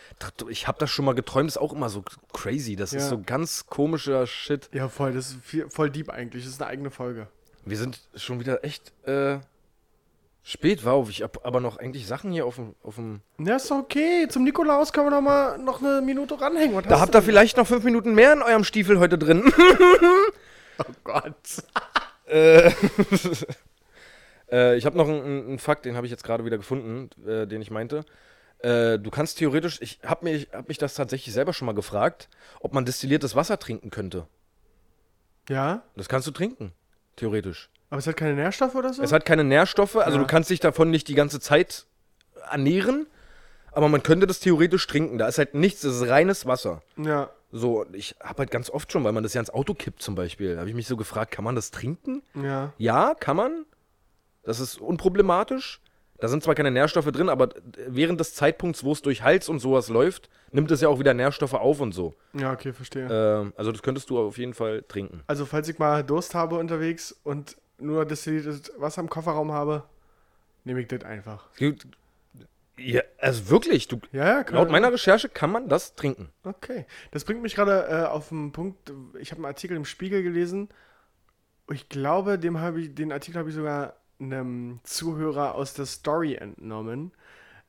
[0.50, 2.04] Ich habe das schon mal geträumt, ist auch immer so
[2.34, 2.76] crazy.
[2.76, 3.10] Das ist Ja.
[3.10, 4.70] so ganz komischer Shit.
[4.74, 6.44] ja, voll, das ist viel, voll deep eigentlich.
[6.44, 7.28] Das ist eine eigene Folge.
[7.70, 9.40] Wir sind schon wieder echt äh,
[10.44, 11.10] spät, wow.
[11.10, 12.76] Ich hab aber noch eigentlich Sachen hier auf dem.
[12.84, 14.28] Auf dem Ja, ist doch okay.
[14.30, 16.76] Zum Nikolaus können wir noch mal noch eine Minute ranhängen.
[16.76, 19.52] Was da habt ihr vielleicht noch fünf Minuten mehr in eurem Stiefel heute drin.
[20.82, 21.36] Oh Gott.
[22.28, 22.72] äh,
[24.50, 27.46] äh, ich habe noch einen, einen Fakt, den habe ich jetzt gerade wieder gefunden, äh,
[27.48, 28.06] den ich meinte.
[28.60, 32.30] Äh, du kannst theoretisch, ich habe mich, hab mich das tatsächlich selber schon mal gefragt,
[32.62, 34.28] ob man destilliertes Wasser trinken könnte.
[35.50, 36.72] Ja, Das kannst du trinken,
[37.20, 37.70] theoretisch.
[37.90, 39.02] aber es hat keine Nährstoffe oder so?
[39.04, 40.24] Es hat keine Nährstoffe, also Ja.
[40.24, 41.86] du kannst dich davon nicht die ganze Zeit
[42.52, 43.08] ernähren,
[43.72, 45.18] aber man könnte das theoretisch trinken.
[45.18, 46.82] Da ist halt nichts, das ist reines Wasser.
[46.98, 50.02] ja, So, ich habe halt ganz oft schon, weil man das ja ins Auto kippt
[50.02, 52.22] zum Beispiel, habe ich mich so gefragt, kann man das trinken?
[52.36, 52.74] ja.
[52.78, 53.66] Ja, kann man.
[54.44, 55.82] Das ist unproblematisch.
[56.20, 57.50] Da sind zwar keine Nährstoffe drin, aber
[57.88, 61.14] während des Zeitpunkts, wo es durch Hals und sowas läuft, nimmt es ja auch wieder
[61.14, 62.16] Nährstoffe auf und so.
[62.34, 63.08] Ja, okay, verstehe.
[63.10, 65.24] Ähm, also das könntest du auf jeden Fall trinken.
[65.28, 69.84] Also, falls ich mal Durst habe unterwegs und nur destilliertes Wasser im Kofferraum habe,
[70.66, 71.48] nehme ich das einfach.
[72.78, 74.62] Ja, also wirklich, du, Ja, ja, klar.
[74.62, 76.30] laut meiner Recherche kann man das trinken.
[76.44, 76.86] Okay.
[77.12, 80.70] Das bringt mich gerade äh, auf den Punkt, ich habe einen Artikel im Spiegel gelesen.
[81.72, 86.36] Ich glaube, dem habe ich, den Artikel habe ich sogar einem Zuhörer aus der Story
[86.36, 87.12] entnommen.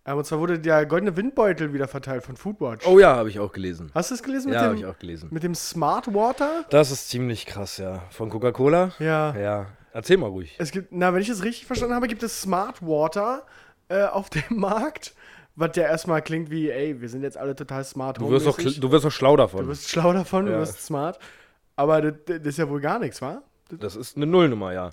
[0.06, 2.86] Ähm, und zwar wurde der goldene Windbeutel wieder verteilt von Foodwatch.
[2.86, 3.90] Oh ja, habe ich auch gelesen.
[3.94, 5.28] Hast du es gelesen Ja, habe mit, ich auch gelesen.
[5.30, 6.64] mit dem Smart Water?
[6.70, 8.02] Das ist ziemlich krass, ja.
[8.10, 8.92] Von Coca-Cola?
[8.98, 9.36] Ja.
[9.36, 9.66] Ja.
[9.92, 10.56] Erzähl mal ruhig.
[10.58, 13.44] Es gibt, na, wenn ich es richtig verstanden habe, gibt es Smart Water
[13.88, 15.14] äh, auf dem Markt.
[15.56, 18.18] Was ja erstmal klingt wie, ey, wir sind jetzt alle total smart.
[18.18, 19.64] Du wirst, auch, du wirst auch schlau davon.
[19.64, 20.54] Du wirst schlau davon, Ja.
[20.54, 21.18] du wirst smart.
[21.76, 23.42] Aber das, das ist ja wohl gar nichts, wa?
[23.68, 24.90] Das ist eine Nullnummer, ja.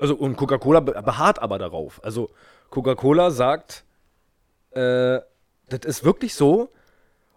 [0.00, 2.02] Also, und Coca-Cola be- beharrt aber darauf.
[2.02, 2.30] Also,
[2.70, 3.84] Coca-Cola sagt,
[4.72, 5.20] äh,
[5.68, 6.70] das ist wirklich so.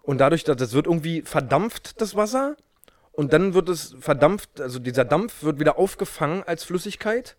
[0.01, 2.55] Und dadurch, dass das wird irgendwie verdampft, das Wasser.
[3.11, 7.35] Und dann wird es verdampft, also dieser Dampf wird wieder aufgefangen als Flüssigkeit.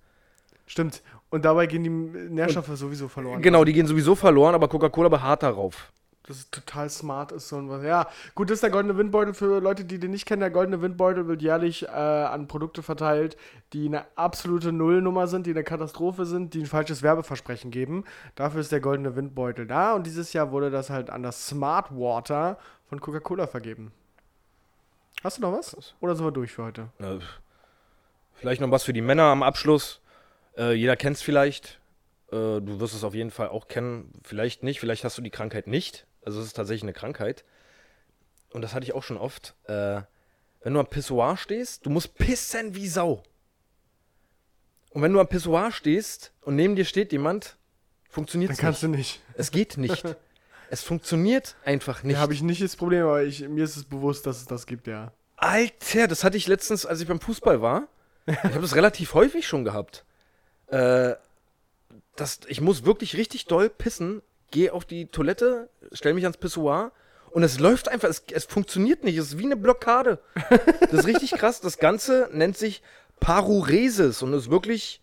[0.66, 1.02] Stimmt.
[1.30, 3.42] Und dabei gehen die Nährstoffe sowieso verloren.
[3.42, 5.92] Genau, die gehen sowieso verloren, aber Coca-Cola beharrt darauf.
[6.26, 7.84] Das ist total smart ist so ein was.
[7.84, 10.40] Ja, gut, das ist der goldene Windbeutel für Leute, die den nicht kennen.
[10.40, 13.36] Der goldene Windbeutel wird jährlich äh, an Produkte verteilt,
[13.74, 18.04] die eine absolute Nullnummer sind, die eine Katastrophe sind, die ein falsches Werbeversprechen geben.
[18.36, 21.90] Dafür ist der goldene Windbeutel da und dieses Jahr wurde das halt an das Smart
[21.90, 22.58] Water
[22.88, 23.92] von Coca-Cola vergeben.
[25.22, 25.94] Hast du noch was?
[26.00, 26.88] Oder sind wir durch für heute?
[27.00, 27.18] Äh,
[28.32, 30.00] vielleicht noch was für die Männer am Abschluss.
[30.56, 31.80] Äh, jeder kennt es vielleicht.
[32.28, 34.10] Äh, du wirst es auf jeden Fall auch kennen.
[34.22, 34.80] Vielleicht nicht.
[34.80, 36.06] Vielleicht hast du die Krankheit nicht.
[36.24, 37.44] Also es ist tatsächlich eine Krankheit.
[38.50, 39.54] Und das hatte ich auch schon oft.
[39.64, 40.02] Äh,
[40.62, 43.22] wenn du am Pissoir stehst, du musst pissen wie Sau.
[44.90, 47.56] Und wenn du am Pissoir stehst und neben dir steht jemand,
[48.08, 48.92] funktioniert Dann es kannst nicht.
[48.92, 49.20] du nicht.
[49.36, 50.04] Es geht nicht.
[50.70, 52.16] es funktioniert einfach nicht.
[52.16, 54.66] Da habe ich nicht das Problem, aber ich, mir ist es bewusst, dass es das
[54.66, 55.12] gibt, ja.
[55.36, 57.88] Alter, das hatte ich letztens, als ich beim Fußball war.
[58.26, 60.04] Ich habe das relativ häufig schon gehabt.
[60.68, 61.14] Äh,
[62.16, 64.22] das, ich muss wirklich richtig doll pissen,
[64.54, 66.92] gehe auf die Toilette, stell mich ans Pissoir
[67.30, 70.20] und es läuft einfach, es, es funktioniert nicht, es ist wie eine Blockade.
[70.80, 71.60] Das ist richtig krass.
[71.60, 72.82] Das Ganze nennt sich
[73.20, 75.00] Paruresis und ist wirklich,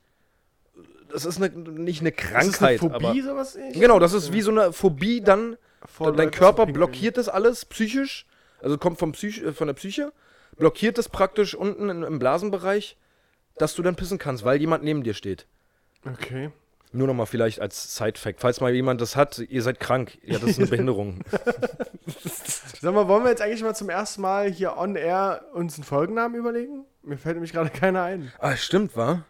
[1.11, 2.47] das ist eine, nicht eine Krankheit.
[2.47, 3.55] ist eine aber, Phobie, sowas?
[3.57, 5.57] Ich- Genau, das ist wie so eine Phobie dann.
[5.85, 8.25] Vor dein Körper blockiert das alles psychisch.
[8.61, 10.13] Also kommt vom Psych äh, von der Psyche.
[10.57, 12.95] Blockiert das praktisch unten im Blasenbereich,
[13.57, 15.47] dass du dann pissen kannst, weil jemand neben dir steht.
[16.05, 16.51] Okay.
[16.93, 18.41] Nur nochmal vielleicht als Side-Fact.
[18.41, 20.17] Falls mal jemand das hat, ihr seid krank.
[20.23, 21.21] Ja, das ist eine Behinderung.
[22.81, 25.85] Sag mal, wollen wir jetzt eigentlich mal zum ersten Mal hier on air uns einen
[25.85, 26.85] Folgennamen überlegen?
[27.03, 28.31] Mir fällt nämlich gerade keiner ein.
[28.39, 29.23] ah, stimmt, wa?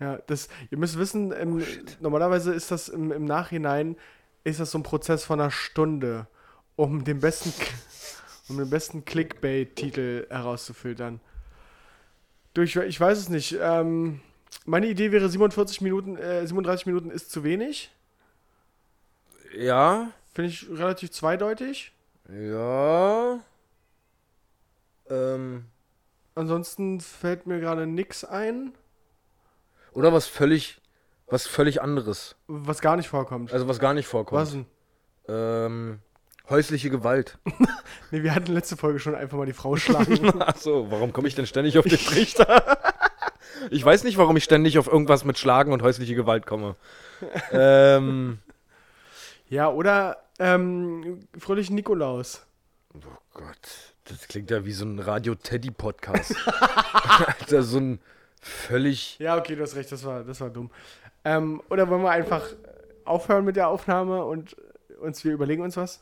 [0.00, 1.64] Ja, das, ihr müsst wissen, im,
[2.00, 3.96] normalerweise ist das im, im Nachhinein,
[4.42, 6.26] ist das so ein Prozess von einer Stunde,
[6.76, 7.52] um den besten,
[8.48, 11.20] um den besten Clickbait-Titel herauszufiltern.
[12.54, 13.56] Durch, ich weiß es nicht.
[13.60, 14.20] Ähm,
[14.64, 17.90] meine Idee wäre 47 Minuten, äh, 37 Minuten ist zu wenig.
[19.56, 21.92] Ja, Finde ich relativ zweideutig.
[22.28, 23.38] ja.
[25.10, 25.66] Ähm,
[26.34, 28.72] Ansonsten fällt mir gerade nix ein,
[29.92, 30.80] oder was völlig,
[31.26, 32.34] was völlig anderes.
[32.46, 33.52] was gar nicht vorkommt.
[33.52, 34.40] Also was gar nicht vorkommt.
[34.40, 34.66] was denn?
[35.28, 35.98] Ähm,
[36.48, 37.38] häusliche Gewalt.
[38.10, 40.42] Nee, wir hatten letzte Folge schon einfach mal die Frau schlagen.
[40.42, 42.91] Achso, warum komme ich denn ständig auf den Trichter?
[43.70, 46.76] Ich weiß nicht, warum ich ständig auf irgendwas mit Schlagen und häusliche Gewalt komme.
[47.52, 48.38] ähm,
[49.48, 52.44] ja, oder ähm, Fröhlichen Nikolaus.
[52.94, 52.98] oh
[53.34, 56.34] Gott, das klingt ja wie so ein Radio-Teddy-Podcast.
[57.26, 58.00] Alter, so ein
[58.40, 59.18] völlig...
[59.18, 60.70] Ja, okay, du hast recht, das war, das war dumm.
[61.24, 62.44] Ähm, oder wollen wir einfach
[63.04, 64.56] aufhören mit der Aufnahme und
[65.00, 66.00] uns, wir überlegen uns was?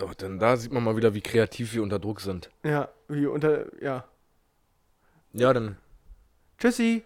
[0.00, 2.50] Oh, denn da sieht man mal wieder, wie kreativ wir unter Druck sind.
[2.62, 4.04] Ja, wie unter, ja.
[5.32, 5.76] Ja, dann
[6.58, 7.04] Tschüssi.